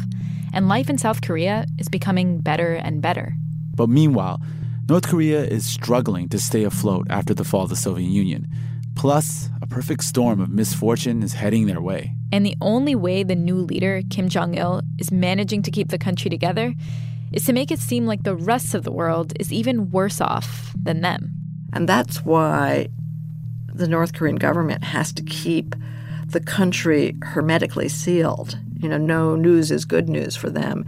and 0.54 0.68
life 0.68 0.88
in 0.88 0.96
South 0.96 1.20
Korea 1.20 1.66
is 1.78 1.88
becoming 1.88 2.38
better 2.38 2.74
and 2.74 3.02
better. 3.02 3.34
But 3.74 3.88
meanwhile, 3.88 4.40
North 4.86 5.08
Korea 5.08 5.42
is 5.42 5.64
struggling 5.64 6.28
to 6.28 6.38
stay 6.38 6.62
afloat 6.64 7.06
after 7.08 7.32
the 7.32 7.44
fall 7.44 7.62
of 7.62 7.70
the 7.70 7.76
Soviet 7.76 8.08
Union. 8.08 8.46
Plus, 8.94 9.48
a 9.62 9.66
perfect 9.66 10.04
storm 10.04 10.40
of 10.40 10.50
misfortune 10.50 11.22
is 11.22 11.32
heading 11.32 11.66
their 11.66 11.80
way. 11.80 12.14
And 12.32 12.44
the 12.44 12.56
only 12.60 12.94
way 12.94 13.22
the 13.22 13.34
new 13.34 13.56
leader, 13.56 14.02
Kim 14.10 14.28
Jong 14.28 14.54
il, 14.54 14.82
is 14.98 15.10
managing 15.10 15.62
to 15.62 15.70
keep 15.70 15.88
the 15.88 15.98
country 15.98 16.28
together 16.28 16.74
is 17.32 17.44
to 17.46 17.52
make 17.54 17.70
it 17.70 17.78
seem 17.78 18.06
like 18.06 18.24
the 18.24 18.36
rest 18.36 18.74
of 18.74 18.84
the 18.84 18.92
world 18.92 19.32
is 19.40 19.52
even 19.52 19.90
worse 19.90 20.20
off 20.20 20.72
than 20.80 21.00
them. 21.00 21.32
And 21.72 21.88
that's 21.88 22.24
why 22.24 22.88
the 23.72 23.88
North 23.88 24.12
Korean 24.12 24.36
government 24.36 24.84
has 24.84 25.12
to 25.14 25.22
keep 25.22 25.74
the 26.26 26.40
country 26.40 27.16
hermetically 27.22 27.88
sealed 27.88 28.58
you 28.84 28.90
know, 28.90 28.98
no 28.98 29.34
news 29.34 29.70
is 29.70 29.86
good 29.86 30.10
news 30.10 30.36
for 30.36 30.50
them. 30.50 30.84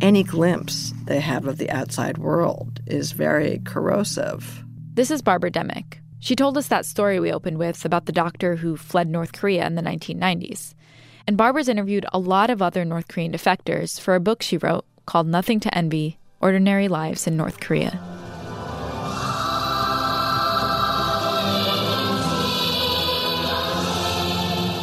Any 0.00 0.22
glimpse 0.22 0.94
they 1.06 1.18
have 1.18 1.48
of 1.48 1.58
the 1.58 1.70
outside 1.70 2.18
world 2.18 2.80
is 2.86 3.10
very 3.10 3.60
corrosive. 3.64 4.62
This 4.94 5.10
is 5.10 5.22
Barbara 5.22 5.50
Demick. 5.50 5.98
She 6.20 6.36
told 6.36 6.56
us 6.56 6.68
that 6.68 6.86
story 6.86 7.18
we 7.18 7.32
opened 7.32 7.58
with 7.58 7.84
about 7.84 8.06
the 8.06 8.12
doctor 8.12 8.54
who 8.54 8.76
fled 8.76 9.08
North 9.08 9.32
Korea 9.32 9.66
in 9.66 9.74
the 9.74 9.82
1990s. 9.82 10.74
And 11.26 11.36
Barbara's 11.36 11.68
interviewed 11.68 12.06
a 12.12 12.18
lot 12.20 12.48
of 12.48 12.62
other 12.62 12.84
North 12.84 13.08
Korean 13.08 13.32
defectors 13.32 14.00
for 14.00 14.14
a 14.14 14.20
book 14.20 14.40
she 14.40 14.56
wrote 14.56 14.84
called 15.04 15.26
Nothing 15.26 15.58
to 15.60 15.76
Envy 15.76 16.18
Ordinary 16.40 16.86
Lives 16.86 17.26
in 17.26 17.36
North 17.36 17.58
Korea. 17.58 17.98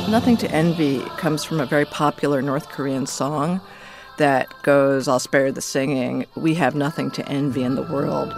Nothing 0.09 0.35
to 0.37 0.51
Envy 0.51 0.99
comes 1.17 1.45
from 1.45 1.61
a 1.61 1.65
very 1.65 1.85
popular 1.85 2.41
North 2.41 2.67
Korean 2.67 3.05
song 3.05 3.61
that 4.17 4.47
goes, 4.63 5.07
I'll 5.07 5.19
spare 5.19 5.51
the 5.51 5.61
singing, 5.61 6.25
we 6.35 6.53
have 6.55 6.75
nothing 6.75 7.11
to 7.11 7.27
envy 7.29 7.63
in 7.63 7.75
the 7.75 7.83
world. 7.83 8.33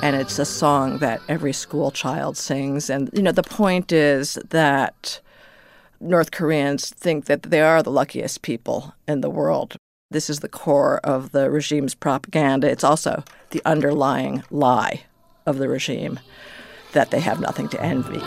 And 0.00 0.14
it's 0.14 0.38
a 0.38 0.44
song 0.44 0.98
that 0.98 1.20
every 1.28 1.52
school 1.52 1.90
child 1.90 2.36
sings. 2.36 2.88
And, 2.88 3.10
you 3.12 3.20
know, 3.20 3.32
the 3.32 3.42
point 3.42 3.90
is 3.90 4.34
that 4.50 5.20
North 6.00 6.30
Koreans 6.30 6.90
think 6.90 7.24
that 7.24 7.42
they 7.42 7.60
are 7.60 7.82
the 7.82 7.90
luckiest 7.90 8.42
people 8.42 8.94
in 9.08 9.20
the 9.20 9.30
world. 9.30 9.76
This 10.10 10.30
is 10.30 10.40
the 10.40 10.48
core 10.48 11.00
of 11.04 11.32
the 11.32 11.50
regime's 11.50 11.94
propaganda. 11.94 12.70
It's 12.70 12.84
also 12.84 13.24
the 13.50 13.60
underlying 13.64 14.44
lie 14.50 15.02
of 15.44 15.58
the 15.58 15.68
regime 15.68 16.20
that 16.92 17.10
they 17.10 17.20
have 17.20 17.40
nothing 17.40 17.68
to 17.70 17.82
envy. 17.82 18.22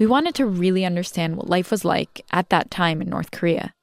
We 0.00 0.06
wanted 0.06 0.34
to 0.36 0.46
really 0.46 0.86
understand 0.86 1.36
what 1.36 1.50
life 1.50 1.70
was 1.70 1.84
like 1.84 2.24
at 2.32 2.48
that 2.48 2.70
time 2.70 3.02
in 3.02 3.10
North 3.10 3.32
Korea. 3.32 3.74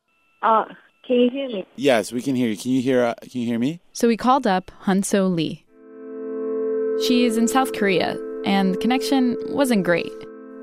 Uh, 0.42 0.66
can 1.06 1.18
you 1.18 1.30
hear 1.30 1.48
me? 1.48 1.64
Yes, 1.76 2.12
we 2.12 2.24
can 2.24 2.36
hear 2.36 2.50
you. 2.50 2.58
Can 2.58 2.72
you 2.72 2.82
hear? 2.82 3.04
Uh, 3.04 3.14
can 3.22 3.42
you 3.42 3.46
hear 3.46 3.60
me? 3.60 3.82
So 3.94 4.08
we 4.08 4.18
called 4.18 4.48
up 4.48 4.72
Hyeonseo 4.82 5.32
Lee. 5.34 5.64
She 7.06 7.26
is 7.26 7.38
in 7.38 7.48
South 7.48 7.72
Korea, 7.74 8.18
and 8.46 8.74
the 8.74 8.80
connection 8.80 9.38
wasn't 9.50 9.84
great. 9.84 10.12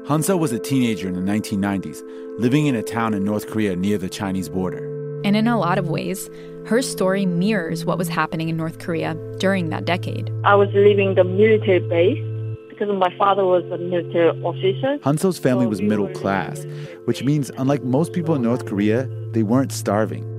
Hunso 0.07 0.37
was 0.37 0.51
a 0.51 0.59
teenager 0.59 1.07
in 1.07 1.15
the 1.15 1.21
1990s, 1.21 2.03
living 2.37 2.67
in 2.67 2.75
a 2.75 2.83
town 2.83 3.15
in 3.15 3.23
North 3.23 3.49
Korea 3.49 3.77
near 3.77 3.97
the 3.97 4.09
Chinese 4.09 4.49
border. 4.49 4.85
And 5.25 5.37
in 5.37 5.47
a 5.47 5.57
lot 5.57 5.79
of 5.79 5.89
ways, 5.89 6.29
her 6.67 6.83
story 6.83 7.27
mirrors 7.27 7.85
what 7.85 7.97
was 7.97 8.09
happening 8.09 8.49
in 8.49 8.57
North 8.57 8.81
Korea 8.81 9.15
during 9.39 9.71
that 9.71 9.85
decade. 9.85 10.33
I 10.43 10.57
was 10.57 10.69
leaving 10.75 11.15
the 11.15 11.23
military 11.23 11.79
base 11.79 12.34
because 12.79 12.95
my 12.97 13.17
father 13.17 13.45
was 13.45 13.65
a 13.71 13.79
military 13.79 14.31
officer. 14.43 14.99
Hyeonseo's 14.99 15.39
family 15.39 15.67
was 15.67 15.81
middle 15.81 16.09
class, 16.11 16.65
which 17.07 17.25
means, 17.25 17.51
unlike 17.57 17.83
most 17.83 18.13
people 18.13 18.35
in 18.35 18.43
North 18.43 18.67
Korea, 18.67 19.09
they 19.33 19.43
weren't 19.43 19.73
starving. 19.73 20.31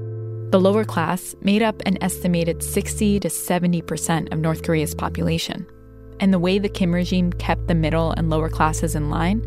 The 0.51 0.59
lower 0.59 0.85
class 0.85 1.35
made 1.41 1.61
up 1.61 1.81
an 1.85 1.97
estimated 2.01 2.63
60 2.63 3.19
to 3.19 3.27
70% 3.27 4.31
of 4.31 4.39
North 4.39 4.63
Korea's 4.63 4.93
population. 4.93 5.65
And 6.19 6.33
the 6.33 6.39
way 6.39 6.59
the 6.59 6.69
Kim 6.69 6.93
regime 6.93 7.33
kept 7.33 7.67
the 7.67 7.75
middle 7.75 8.11
and 8.11 8.29
lower 8.29 8.49
classes 8.49 8.95
in 8.95 9.09
line 9.09 9.45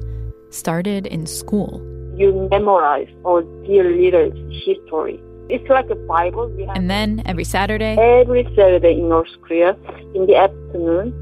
started 0.50 1.06
in 1.06 1.26
school 1.26 1.82
you 2.18 2.48
memorize 2.50 3.08
our 3.24 3.42
dear 3.64 3.84
leader's 3.84 4.34
history. 4.64 5.20
It's 5.48 5.66
like 5.70 5.88
a 5.88 5.94
Bible. 5.94 6.52
and 6.74 6.90
then 6.90 7.22
every 7.24 7.44
Saturday, 7.44 7.96
every 7.96 8.44
Saturday 8.56 8.98
in 8.98 9.08
North 9.08 9.28
Korea, 9.42 9.76
in 10.14 10.26
the 10.26 10.36
afternoon, 10.36 11.14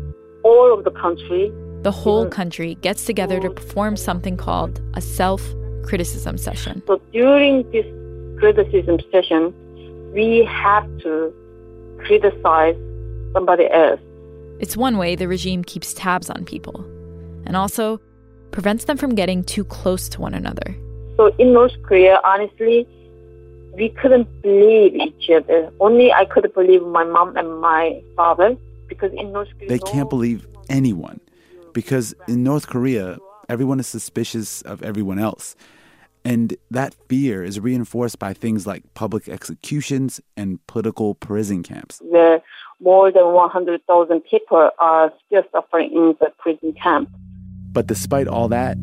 all 0.46 0.72
of 0.72 0.84
the 0.84 0.92
country, 0.92 1.52
the 1.82 1.90
whole 1.90 2.28
country 2.28 2.76
gets 2.86 3.04
together 3.04 3.40
to 3.40 3.50
perform 3.50 3.96
something 3.96 4.36
called 4.36 4.80
a 4.94 5.00
self 5.00 5.42
criticism 5.84 6.38
session. 6.38 6.82
So 6.86 7.00
during 7.12 7.68
this 7.70 7.86
criticism 8.38 8.98
session, 9.12 9.42
we 10.12 10.44
have 10.44 10.86
to 11.04 11.32
criticize 12.04 12.76
somebody 13.32 13.68
else. 13.70 14.00
It's 14.58 14.76
one 14.76 14.96
way 14.98 15.16
the 15.16 15.28
regime 15.28 15.62
keeps 15.64 15.92
tabs 15.94 16.30
on 16.30 16.44
people 16.44 16.84
and 17.46 17.56
also 17.56 18.00
prevents 18.50 18.84
them 18.84 18.96
from 18.96 19.14
getting 19.14 19.44
too 19.44 19.64
close 19.64 20.08
to 20.10 20.20
one 20.20 20.34
another. 20.34 20.74
So 21.16 21.34
in 21.38 21.52
North 21.52 21.76
Korea, 21.82 22.20
honestly, 22.24 22.86
we 23.74 23.90
couldn't 23.90 24.28
believe 24.42 24.94
each 24.94 25.28
other. 25.30 25.70
Only 25.80 26.12
I 26.12 26.24
could 26.24 26.52
believe 26.54 26.82
my 26.82 27.04
mom 27.04 27.36
and 27.36 27.60
my 27.60 28.02
father 28.16 28.56
because 28.88 29.12
in 29.12 29.32
North 29.32 29.48
Korea. 29.58 29.68
They 29.68 29.78
can't 29.78 30.10
believe 30.10 30.46
anyone 30.68 31.20
because 31.72 32.14
in 32.28 32.42
North 32.42 32.66
Korea, 32.68 33.18
everyone 33.48 33.80
is 33.80 33.86
suspicious 33.86 34.62
of 34.62 34.82
everyone 34.82 35.18
else. 35.18 35.56
And 36.24 36.56
that 36.72 36.92
fear 37.08 37.44
is 37.44 37.60
reinforced 37.60 38.18
by 38.18 38.32
things 38.32 38.66
like 38.66 38.82
public 38.94 39.28
executions 39.28 40.20
and 40.36 40.58
political 40.66 41.14
prison 41.14 41.62
camps. 41.62 42.00
Where 42.02 42.42
more 42.80 43.12
than 43.12 43.32
100,000 43.32 44.20
people 44.22 44.70
are 44.80 45.12
still 45.24 45.44
suffering 45.52 45.92
in 45.92 46.16
the 46.18 46.32
prison 46.38 46.72
camp. 46.72 47.10
But 47.72 47.86
despite 47.86 48.26
all 48.26 48.48
that, 48.48 48.76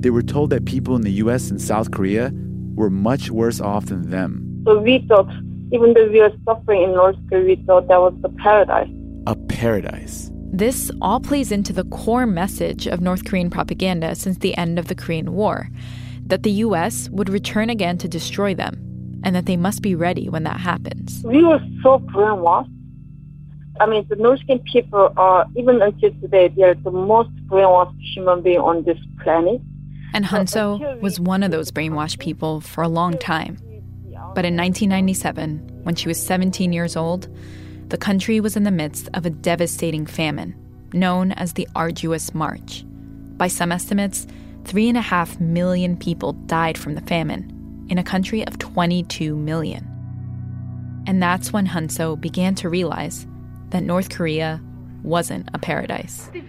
they 0.00 0.10
were 0.10 0.22
told 0.22 0.50
that 0.50 0.66
people 0.66 0.94
in 0.94 1.02
the 1.02 1.12
US 1.12 1.50
and 1.50 1.60
South 1.60 1.90
Korea 1.90 2.32
were 2.74 2.90
much 2.90 3.30
worse 3.30 3.60
off 3.60 3.86
than 3.86 4.10
them. 4.10 4.62
So 4.66 4.78
we 4.78 4.98
thought, 5.08 5.28
even 5.72 5.94
though 5.94 6.08
we 6.08 6.20
were 6.20 6.32
suffering 6.44 6.82
in 6.82 6.92
North 6.92 7.16
Korea, 7.28 7.44
we 7.44 7.56
thought 7.64 7.88
that 7.88 8.00
was 8.00 8.14
the 8.20 8.28
paradise. 8.28 8.90
A 9.26 9.36
paradise. 9.36 10.30
This 10.52 10.90
all 11.00 11.20
plays 11.20 11.52
into 11.52 11.72
the 11.72 11.84
core 11.84 12.26
message 12.26 12.86
of 12.86 13.00
North 13.00 13.24
Korean 13.24 13.50
propaganda 13.50 14.14
since 14.14 14.38
the 14.38 14.56
end 14.56 14.78
of 14.78 14.88
the 14.88 14.94
Korean 14.94 15.32
War 15.32 15.68
that 16.26 16.42
the 16.42 16.50
US 16.52 17.08
would 17.10 17.28
return 17.28 17.70
again 17.70 17.98
to 17.98 18.08
destroy 18.08 18.54
them, 18.54 19.20
and 19.24 19.34
that 19.34 19.46
they 19.46 19.56
must 19.56 19.82
be 19.82 19.94
ready 19.94 20.28
when 20.28 20.44
that 20.44 20.58
happens. 20.60 21.22
We 21.24 21.42
were 21.42 21.60
so 21.82 21.98
brainwashed. 21.98 22.72
I 23.80 23.86
mean, 23.86 24.06
the 24.08 24.16
North 24.16 24.40
Korean 24.46 24.60
people 24.60 25.12
are, 25.16 25.46
even 25.56 25.82
until 25.82 26.10
today, 26.20 26.48
they 26.48 26.62
are 26.62 26.74
the 26.74 26.90
most 26.90 27.30
brainwashed 27.46 27.98
human 28.14 28.42
being 28.42 28.58
on 28.58 28.84
this 28.84 28.98
planet. 29.22 29.60
And 30.14 30.24
Hyeonseo 30.24 31.00
was 31.00 31.20
one 31.20 31.42
of 31.42 31.50
those 31.50 31.70
brainwashed 31.70 32.18
people 32.18 32.60
for 32.60 32.82
a 32.82 32.88
long 32.88 33.18
time. 33.18 33.56
But 34.34 34.44
in 34.44 34.56
1997, 34.56 35.80
when 35.82 35.94
she 35.94 36.08
was 36.08 36.20
17 36.20 36.72
years 36.72 36.96
old, 36.96 37.28
the 37.90 37.98
country 37.98 38.40
was 38.40 38.56
in 38.56 38.62
the 38.62 38.70
midst 38.70 39.08
of 39.14 39.26
a 39.26 39.30
devastating 39.30 40.06
famine 40.06 40.54
known 40.92 41.32
as 41.32 41.52
the 41.52 41.68
Arduous 41.74 42.34
March. 42.34 42.84
By 43.36 43.48
some 43.48 43.72
estimates, 43.72 44.26
three 44.64 44.88
and 44.88 44.96
a 44.96 45.02
half 45.02 45.40
million 45.40 45.96
people 45.96 46.32
died 46.32 46.78
from 46.78 46.94
the 46.94 47.00
famine 47.00 47.86
in 47.88 47.98
a 47.98 48.04
country 48.04 48.46
of 48.46 48.58
22 48.58 49.36
million. 49.36 49.86
And 51.06 51.22
that's 51.22 51.52
when 51.52 51.66
Hyeonseo 51.66 52.20
began 52.20 52.54
to 52.56 52.68
realize 52.68 53.26
that 53.70 53.82
North 53.82 54.10
Korea 54.10 54.60
wasn't 55.02 55.48
a 55.54 55.58
paradise. 55.58 56.30
Oh, 56.34 56.40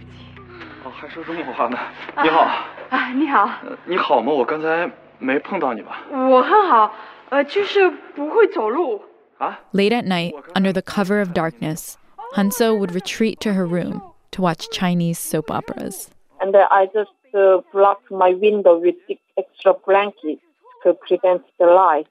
Late 9.72 9.92
at 9.92 10.04
night, 10.04 10.34
under 10.54 10.72
the 10.72 10.82
cover 10.82 11.20
of 11.20 11.34
darkness, 11.34 11.98
Hyeonseo 12.34 12.78
would 12.78 12.92
retreat 12.92 13.40
to 13.40 13.54
her 13.54 13.66
room 13.66 14.02
to 14.32 14.42
watch 14.42 14.70
Chinese 14.70 15.18
soap 15.18 15.50
operas. 15.50 16.10
And 16.40 16.56
I 16.56 16.86
just 16.92 17.10
uh, 17.34 17.58
blocked 17.72 18.10
my 18.10 18.30
window 18.30 18.78
with 18.78 18.94
thick 19.06 19.20
extra 19.38 19.74
blankets 19.86 20.42
to 20.84 20.94
prevent 20.94 21.42
the 21.58 21.66
light. 21.66 22.06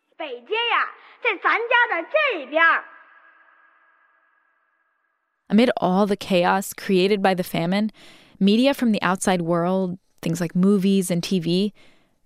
Amid 5.50 5.72
all 5.78 6.06
the 6.06 6.16
chaos 6.18 6.74
created 6.74 7.22
by 7.22 7.34
the 7.34 7.44
famine, 7.44 7.92
media 8.40 8.74
from 8.74 8.92
the 8.92 9.02
outside 9.02 9.42
world, 9.42 9.98
things 10.22 10.40
like 10.40 10.56
movies 10.56 11.12
and 11.12 11.22
TV, 11.22 11.74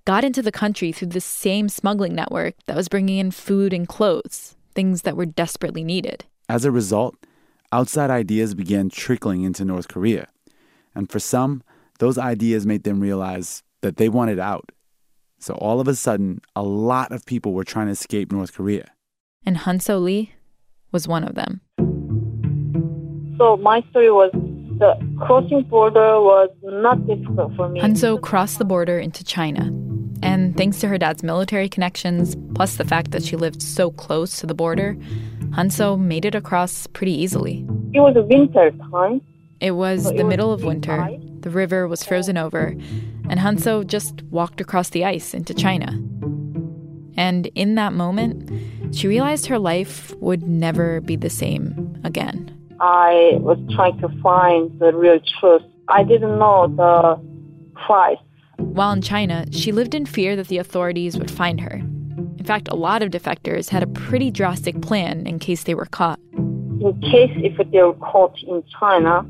got 0.05 0.23
into 0.23 0.41
the 0.41 0.51
country 0.51 0.91
through 0.91 1.07
the 1.07 1.21
same 1.21 1.67
smuggling 1.69 2.13
network 2.13 2.53
that 2.67 2.75
was 2.75 2.87
bringing 2.87 3.17
in 3.17 3.31
food 3.31 3.73
and 3.73 3.87
clothes 3.87 4.55
things 4.75 5.01
that 5.03 5.17
were 5.17 5.25
desperately 5.25 5.83
needed. 5.83 6.25
As 6.47 6.65
a 6.65 6.71
result, 6.71 7.15
outside 7.71 8.11
ideas 8.11 8.53
began 8.53 8.89
trickling 8.89 9.43
into 9.43 9.65
North 9.65 9.87
Korea. 9.87 10.27
And 10.93 11.09
for 11.09 11.19
some, 11.19 11.63
those 11.99 12.17
ideas 12.17 12.65
made 12.65 12.83
them 12.83 12.99
realize 12.99 13.63
that 13.81 13.97
they 13.97 14.09
wanted 14.09 14.39
out. 14.39 14.71
So 15.39 15.53
all 15.55 15.79
of 15.79 15.87
a 15.87 15.95
sudden, 15.95 16.41
a 16.55 16.63
lot 16.63 17.11
of 17.11 17.25
people 17.25 17.53
were 17.53 17.63
trying 17.63 17.87
to 17.87 17.91
escape 17.91 18.31
North 18.31 18.53
Korea. 18.53 18.91
And 19.45 19.57
Hyeonseo 19.57 20.01
Lee 20.01 20.33
was 20.91 21.07
one 21.07 21.23
of 21.23 21.35
them. 21.35 21.61
So 23.37 23.57
my 23.57 23.83
story 23.89 24.11
was 24.11 24.31
the 24.77 24.95
crossing 25.19 25.63
border 25.63 26.19
was 26.21 26.49
not 26.63 27.05
difficult 27.07 27.55
for 27.55 27.69
me. 27.69 27.79
Hyeonseo 27.81 28.21
crossed 28.21 28.57
the 28.59 28.65
border 28.65 28.99
into 28.99 29.23
China. 29.23 29.71
And 30.21 30.55
thanks 30.57 30.79
to 30.79 30.87
her 30.87 30.97
dad's 30.97 31.23
military 31.23 31.69
connections, 31.69 32.35
plus 32.55 32.77
the 32.77 32.85
fact 32.85 33.11
that 33.11 33.23
she 33.23 33.35
lived 33.35 33.61
so 33.61 33.91
close 33.91 34.37
to 34.37 34.47
the 34.47 34.55
border, 34.55 34.95
Hyeonseo 35.51 35.99
made 35.99 36.25
it 36.25 36.35
across 36.35 36.87
pretty 36.87 37.11
easily. 37.13 37.65
It 37.93 37.99
was 37.99 38.15
a 38.15 38.23
winter 38.23 38.71
time. 38.91 39.21
It 39.59 39.71
was 39.71 40.03
So 40.03 40.09
the 40.09 40.15
it 40.19 40.23
was 40.23 40.29
middle 40.29 40.51
of 40.53 40.63
winter. 40.63 40.99
ice. 40.99 41.19
The 41.39 41.49
river 41.49 41.87
was 41.87 42.03
frozen 42.03 42.37
over, 42.37 42.75
and 43.29 43.39
Hyeonseo 43.39 43.85
just 43.85 44.23
walked 44.23 44.59
across 44.61 44.89
the 44.89 45.05
ice 45.05 45.33
into 45.33 45.53
China. 45.53 45.91
And 47.17 47.47
in 47.55 47.75
that 47.75 47.93
moment, 47.93 48.49
she 48.95 49.07
realized 49.07 49.45
her 49.45 49.59
life 49.59 50.13
would 50.19 50.43
never 50.47 51.01
be 51.01 51.15
the 51.15 51.29
same 51.29 51.99
again. 52.03 52.51
I 52.79 53.37
was 53.39 53.57
trying 53.75 53.99
to 53.99 54.09
find 54.21 54.77
the 54.79 54.93
real 54.93 55.19
truth. 55.39 55.63
I 55.87 56.03
didn't 56.03 56.37
know 56.39 56.67
the 56.67 57.19
price. 57.85 58.17
While 58.57 58.91
in 58.91 59.01
China, 59.01 59.45
she 59.51 59.71
lived 59.71 59.95
in 59.95 60.05
fear 60.05 60.35
that 60.35 60.47
the 60.47 60.57
authorities 60.57 61.17
would 61.17 61.31
find 61.31 61.61
her. 61.61 61.75
In 61.75 62.43
fact, 62.45 62.67
a 62.67 62.75
lot 62.75 63.01
of 63.01 63.11
defectors 63.11 63.69
had 63.69 63.83
a 63.83 63.87
pretty 63.87 64.31
drastic 64.31 64.81
plan 64.81 65.25
in 65.25 65.39
case 65.39 65.63
they 65.63 65.75
were 65.75 65.85
caught. 65.87 66.19
In 66.33 66.99
case 67.01 67.31
if 67.37 67.57
they 67.71 67.81
were 67.81 67.93
caught 67.93 68.37
in 68.43 68.63
China, 68.79 69.25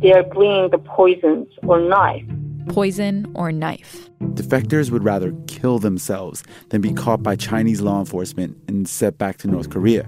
they 0.00 0.12
are 0.12 0.22
bringing 0.22 0.70
the 0.70 0.78
poisons 0.78 1.48
or 1.62 1.80
knife 1.80 2.24
poison, 2.68 3.30
or 3.34 3.50
knife. 3.52 4.10
Defectors 4.34 4.90
would 4.90 5.04
rather 5.04 5.32
kill 5.46 5.78
themselves 5.78 6.42
than 6.68 6.80
be 6.80 6.92
caught 6.92 7.22
by 7.22 7.36
Chinese 7.36 7.80
law 7.80 8.00
enforcement 8.00 8.56
and 8.68 8.88
sent 8.88 9.18
back 9.18 9.38
to 9.38 9.48
North 9.48 9.70
Korea. 9.70 10.06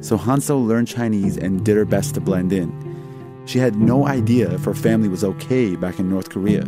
So 0.00 0.18
Hyeonseo 0.18 0.66
learned 0.66 0.88
Chinese 0.88 1.36
and 1.36 1.64
did 1.64 1.76
her 1.76 1.84
best 1.84 2.14
to 2.14 2.20
blend 2.20 2.52
in. 2.52 2.70
She 3.46 3.58
had 3.58 3.76
no 3.76 4.06
idea 4.06 4.52
if 4.52 4.64
her 4.64 4.74
family 4.74 5.08
was 5.08 5.24
okay 5.24 5.76
back 5.76 5.98
in 5.98 6.08
North 6.08 6.30
Korea. 6.30 6.64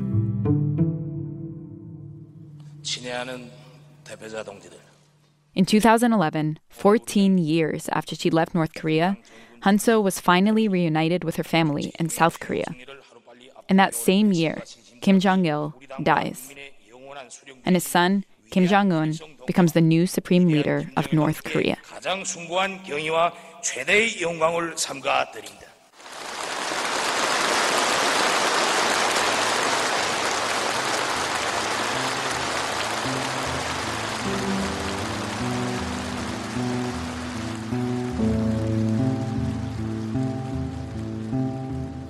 In 5.54 5.64
2011, 5.64 6.58
14 6.68 7.38
years 7.38 7.88
after 7.92 8.14
she 8.14 8.30
left 8.30 8.54
North 8.54 8.74
Korea, 8.74 9.16
Hyeonseo 9.62 10.02
was 10.02 10.20
finally 10.20 10.68
reunited 10.68 11.24
with 11.24 11.36
her 11.36 11.44
family 11.44 11.92
in 11.98 12.08
South 12.08 12.40
Korea. 12.40 12.74
In 13.68 13.76
that 13.78 13.94
same 13.94 14.32
year, 14.32 14.62
Kim 15.00 15.20
Jong 15.20 15.46
il 15.46 15.74
dies, 16.02 16.54
and 17.64 17.76
his 17.76 17.84
son, 17.84 18.24
Kim 18.50 18.66
Jong 18.66 18.92
un, 18.92 19.14
becomes 19.46 19.72
the 19.72 19.80
new 19.80 20.06
supreme 20.06 20.48
leader 20.48 20.90
of 20.96 21.12
North 21.12 21.44
Korea. 21.44 21.76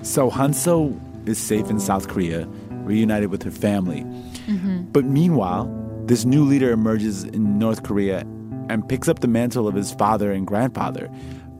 So 0.03 0.31
Hyeonseo 0.31 0.99
is 1.27 1.37
safe 1.37 1.69
in 1.69 1.79
South 1.79 2.07
Korea 2.07 2.47
reunited 2.87 3.29
with 3.29 3.43
her 3.43 3.51
family. 3.51 4.05
Mhm. 4.47 4.87
But 4.91 5.05
meanwhile, 5.05 5.69
this 6.05 6.25
new 6.25 6.43
leader 6.43 6.71
emerges 6.71 7.23
in 7.23 7.59
North 7.59 7.83
Korea 7.83 8.23
and 8.69 8.87
picks 8.87 9.07
up 9.07 9.19
the 9.19 9.27
mantle 9.27 9.67
of 9.67 9.75
his 9.75 9.91
father 9.91 10.31
and 10.31 10.47
grandfather, 10.47 11.09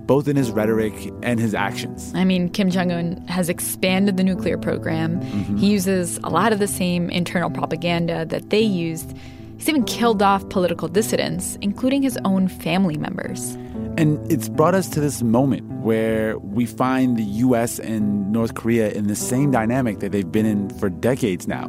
both 0.05 0.27
in 0.27 0.35
his 0.35 0.51
rhetoric 0.51 0.93
and 1.21 1.39
his 1.39 1.53
actions. 1.53 2.11
I 2.15 2.23
mean, 2.23 2.49
Kim 2.49 2.69
Jong 2.69 2.91
un 2.91 3.23
has 3.27 3.49
expanded 3.49 4.17
the 4.17 4.23
nuclear 4.23 4.57
program. 4.57 5.19
Mhm. 5.19 5.59
He 5.59 5.67
uses 5.67 6.19
a 6.23 6.29
lot 6.29 6.53
of 6.53 6.59
the 6.59 6.67
same 6.67 7.09
internal 7.09 7.49
propaganda 7.49 8.25
that 8.25 8.49
they 8.49 8.61
used 8.61 9.13
He's 9.57 9.69
even 9.69 9.83
killed 9.85 10.21
off 10.21 10.47
political 10.49 10.87
dissidents, 10.87 11.57
including 11.61 12.03
his 12.03 12.17
own 12.23 12.47
family 12.47 12.97
members. 12.97 13.57
And 13.97 14.31
it's 14.31 14.47
brought 14.47 14.75
us 14.75 14.87
to 14.89 14.99
this 14.99 15.23
moment 15.23 15.67
where 15.81 16.37
we 16.37 16.67
find 16.67 17.17
the 17.17 17.23
US 17.23 17.79
and 17.79 18.31
North 18.31 18.53
Korea 18.53 18.91
in 18.91 19.07
the 19.07 19.15
same 19.15 19.49
dynamic 19.49 19.99
that 19.99 20.11
they've 20.11 20.31
been 20.31 20.45
in 20.45 20.69
for 20.77 20.89
decades 20.89 21.47
now. 21.47 21.67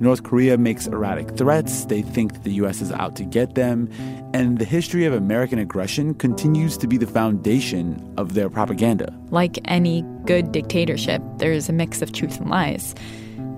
North 0.00 0.22
Korea 0.22 0.56
makes 0.56 0.86
erratic 0.86 1.36
threats. 1.36 1.84
They 1.86 2.02
think 2.02 2.44
the 2.44 2.52
U.S. 2.52 2.80
is 2.80 2.92
out 2.92 3.16
to 3.16 3.24
get 3.24 3.54
them. 3.54 3.90
And 4.32 4.58
the 4.58 4.64
history 4.64 5.04
of 5.04 5.12
American 5.12 5.58
aggression 5.58 6.14
continues 6.14 6.78
to 6.78 6.86
be 6.86 6.96
the 6.96 7.06
foundation 7.06 8.14
of 8.16 8.34
their 8.34 8.48
propaganda. 8.48 9.12
Like 9.30 9.58
any 9.64 10.02
good 10.24 10.52
dictatorship, 10.52 11.20
there's 11.36 11.68
a 11.68 11.72
mix 11.72 12.00
of 12.00 12.12
truth 12.12 12.38
and 12.38 12.48
lies. 12.48 12.94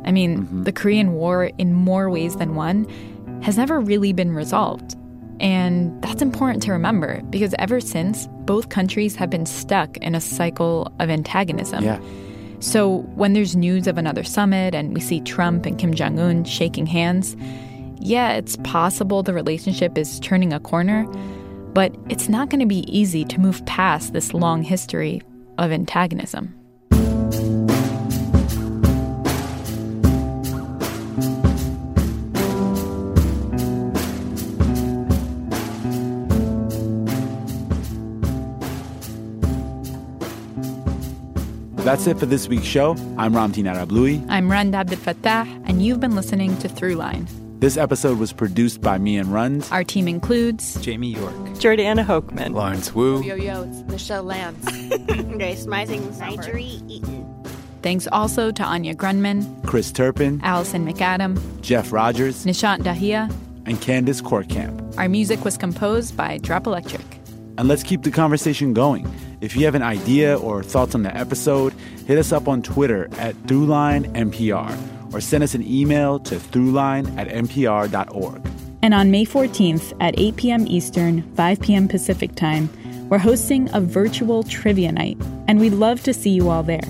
I 0.04 0.12
mean, 0.12 0.38
mm-hmm. 0.38 0.62
the 0.64 0.72
Korean 0.72 1.12
War, 1.12 1.50
in 1.58 1.74
more 1.74 2.08
ways 2.08 2.36
than 2.36 2.54
one, 2.54 2.88
has 3.42 3.58
never 3.58 3.78
really 3.78 4.12
been 4.12 4.34
resolved. 4.34 4.96
And 5.40 6.00
that's 6.02 6.20
important 6.20 6.62
to 6.64 6.72
remember 6.72 7.22
because 7.30 7.54
ever 7.58 7.80
since, 7.80 8.28
both 8.44 8.68
countries 8.68 9.16
have 9.16 9.30
been 9.30 9.46
stuck 9.46 9.96
in 9.98 10.14
a 10.14 10.20
cycle 10.20 10.92
of 11.00 11.08
antagonism. 11.08 11.82
Yeah. 11.82 12.00
So 12.60 12.98
when 13.14 13.32
there's 13.32 13.56
news 13.56 13.86
of 13.86 13.96
another 13.96 14.22
summit 14.22 14.74
and 14.74 14.92
we 14.92 15.00
see 15.00 15.20
Trump 15.22 15.64
and 15.64 15.78
Kim 15.78 15.94
Jong 15.94 16.20
un 16.20 16.44
shaking 16.44 16.84
hands, 16.84 17.34
yeah, 18.00 18.32
it's 18.32 18.56
possible 18.58 19.22
the 19.22 19.32
relationship 19.32 19.96
is 19.96 20.20
turning 20.20 20.52
a 20.52 20.60
corner, 20.60 21.04
but 21.72 21.94
it's 22.10 22.28
not 22.28 22.50
going 22.50 22.60
to 22.60 22.66
be 22.66 22.84
easy 22.86 23.24
to 23.24 23.40
move 23.40 23.64
past 23.64 24.12
this 24.12 24.34
long 24.34 24.62
history 24.62 25.22
of 25.56 25.72
antagonism. 25.72 26.54
That's 41.90 42.06
it 42.06 42.20
for 42.20 42.26
this 42.26 42.46
week's 42.46 42.66
show. 42.66 42.92
I'm 43.18 43.32
Ramtin 43.32 43.64
Arablouei. 43.64 44.24
I'm 44.28 44.48
Rund 44.48 44.74
Abdelfatah, 44.74 45.64
and 45.68 45.84
you've 45.84 45.98
been 45.98 46.14
listening 46.14 46.56
to 46.58 46.68
Throughline. 46.68 47.26
This 47.58 47.76
episode 47.76 48.16
was 48.20 48.32
produced 48.32 48.80
by 48.80 48.96
me 48.96 49.16
and 49.16 49.32
Rund. 49.32 49.66
Our 49.72 49.82
team 49.82 50.06
includes 50.06 50.80
Jamie 50.80 51.08
York, 51.08 51.34
Jordana 51.58 52.06
Hochman, 52.06 52.54
Lawrence 52.54 52.94
Wu, 52.94 53.24
Yo 53.24 53.34
Yo, 53.34 53.64
it's 53.64 53.82
Michelle 53.90 54.22
Lance, 54.22 54.64
Grace 55.32 55.66
Rising, 55.66 56.02
Nigeri 56.12 56.88
Eaton. 56.88 57.26
Thanks 57.82 58.06
also 58.12 58.52
to 58.52 58.62
Anya 58.62 58.94
Grundmann, 58.94 59.66
Chris 59.66 59.90
Turpin, 59.90 60.40
Alison 60.44 60.86
MacAdam, 60.86 61.40
Jeff 61.60 61.92
Rogers, 61.92 62.44
Nishant 62.44 62.84
Dahiya, 62.84 63.28
and 63.66 63.78
Candice 63.78 64.22
Kortkamp. 64.22 64.96
Our 64.96 65.08
music 65.08 65.44
was 65.44 65.56
composed 65.56 66.16
by 66.16 66.38
Drop 66.38 66.68
Electric. 66.68 67.19
And 67.60 67.68
let's 67.68 67.82
keep 67.82 68.04
the 68.04 68.10
conversation 68.10 68.72
going. 68.72 69.06
If 69.42 69.54
you 69.54 69.66
have 69.66 69.74
an 69.74 69.82
idea 69.82 70.38
or 70.38 70.62
thoughts 70.62 70.94
on 70.94 71.02
the 71.02 71.14
episode, 71.14 71.74
hit 72.06 72.16
us 72.16 72.32
up 72.32 72.48
on 72.48 72.62
Twitter 72.62 73.06
at 73.18 73.34
ThroughlineNPR 73.42 75.12
or 75.12 75.20
send 75.20 75.44
us 75.44 75.54
an 75.54 75.62
email 75.62 76.18
to 76.20 76.36
throughline 76.36 77.14
at 77.18 77.28
npr.org. 77.28 78.50
And 78.80 78.94
on 78.94 79.10
May 79.10 79.26
14th 79.26 79.92
at 80.00 80.18
8 80.18 80.36
p.m. 80.36 80.66
Eastern, 80.68 81.20
5 81.34 81.60
p.m. 81.60 81.86
Pacific 81.86 82.34
Time, 82.34 82.70
we're 83.10 83.18
hosting 83.18 83.68
a 83.74 83.80
virtual 83.82 84.42
trivia 84.42 84.90
night, 84.90 85.18
and 85.46 85.60
we'd 85.60 85.74
love 85.74 86.02
to 86.04 86.14
see 86.14 86.30
you 86.30 86.48
all 86.48 86.62
there. 86.62 86.80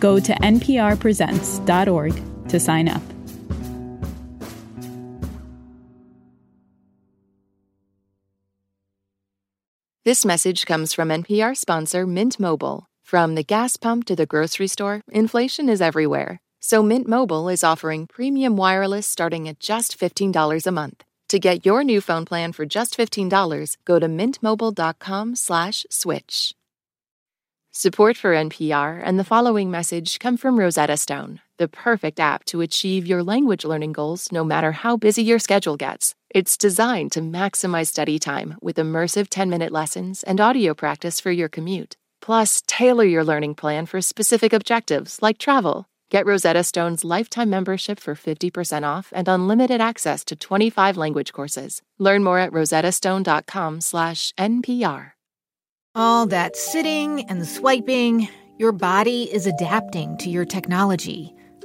Go 0.00 0.18
to 0.18 0.32
nprpresents.org 0.32 2.48
to 2.48 2.58
sign 2.58 2.88
up. 2.88 3.02
This 10.06 10.24
message 10.24 10.66
comes 10.66 10.92
from 10.92 11.08
NPR 11.08 11.56
sponsor 11.56 12.06
Mint 12.06 12.38
Mobile. 12.38 12.86
From 13.02 13.34
the 13.34 13.42
gas 13.42 13.76
pump 13.76 14.04
to 14.04 14.14
the 14.14 14.24
grocery 14.24 14.68
store, 14.68 15.00
inflation 15.10 15.68
is 15.68 15.82
everywhere. 15.82 16.38
So 16.60 16.80
Mint 16.80 17.08
Mobile 17.08 17.48
is 17.48 17.64
offering 17.64 18.06
premium 18.06 18.56
wireless 18.56 19.04
starting 19.04 19.48
at 19.48 19.58
just 19.58 19.98
$15 19.98 20.64
a 20.64 20.70
month. 20.70 21.02
To 21.28 21.40
get 21.40 21.66
your 21.66 21.82
new 21.82 22.00
phone 22.00 22.24
plan 22.24 22.52
for 22.52 22.64
just 22.64 22.96
$15, 22.96 23.76
go 23.84 23.98
to 23.98 24.06
mintmobile.com/switch. 24.06 26.54
Support 27.72 28.16
for 28.16 28.32
NPR 28.32 29.02
and 29.04 29.18
the 29.18 29.24
following 29.24 29.72
message 29.72 30.20
come 30.20 30.36
from 30.36 30.60
Rosetta 30.60 30.96
Stone, 30.96 31.40
the 31.58 31.66
perfect 31.66 32.20
app 32.20 32.44
to 32.44 32.60
achieve 32.60 33.08
your 33.08 33.24
language 33.24 33.64
learning 33.64 33.92
goals 33.92 34.30
no 34.30 34.44
matter 34.44 34.70
how 34.70 34.96
busy 34.96 35.24
your 35.24 35.40
schedule 35.40 35.76
gets. 35.76 36.14
It's 36.30 36.56
designed 36.56 37.12
to 37.12 37.20
maximize 37.20 37.88
study 37.88 38.18
time 38.18 38.56
with 38.60 38.76
immersive 38.76 39.28
10 39.30 39.48
minute 39.48 39.70
lessons 39.72 40.22
and 40.22 40.40
audio 40.40 40.74
practice 40.74 41.20
for 41.20 41.30
your 41.30 41.48
commute. 41.48 41.96
Plus, 42.20 42.62
tailor 42.66 43.04
your 43.04 43.24
learning 43.24 43.54
plan 43.54 43.86
for 43.86 44.00
specific 44.00 44.52
objectives 44.52 45.22
like 45.22 45.38
travel. 45.38 45.86
Get 46.10 46.26
Rosetta 46.26 46.64
Stone's 46.64 47.04
lifetime 47.04 47.50
membership 47.50 48.00
for 48.00 48.14
50% 48.14 48.84
off 48.84 49.12
and 49.14 49.28
unlimited 49.28 49.80
access 49.80 50.24
to 50.24 50.34
25 50.36 50.96
language 50.96 51.32
courses. 51.32 51.82
Learn 51.98 52.24
more 52.24 52.38
at 52.38 52.52
rosettastone.com/npr. 52.52 55.10
All 55.94 56.26
that 56.26 56.56
sitting 56.56 57.24
and 57.30 57.46
swiping, 57.46 58.28
your 58.58 58.72
body 58.72 59.32
is 59.32 59.46
adapting 59.46 60.16
to 60.18 60.28
your 60.28 60.44
technology. 60.44 61.35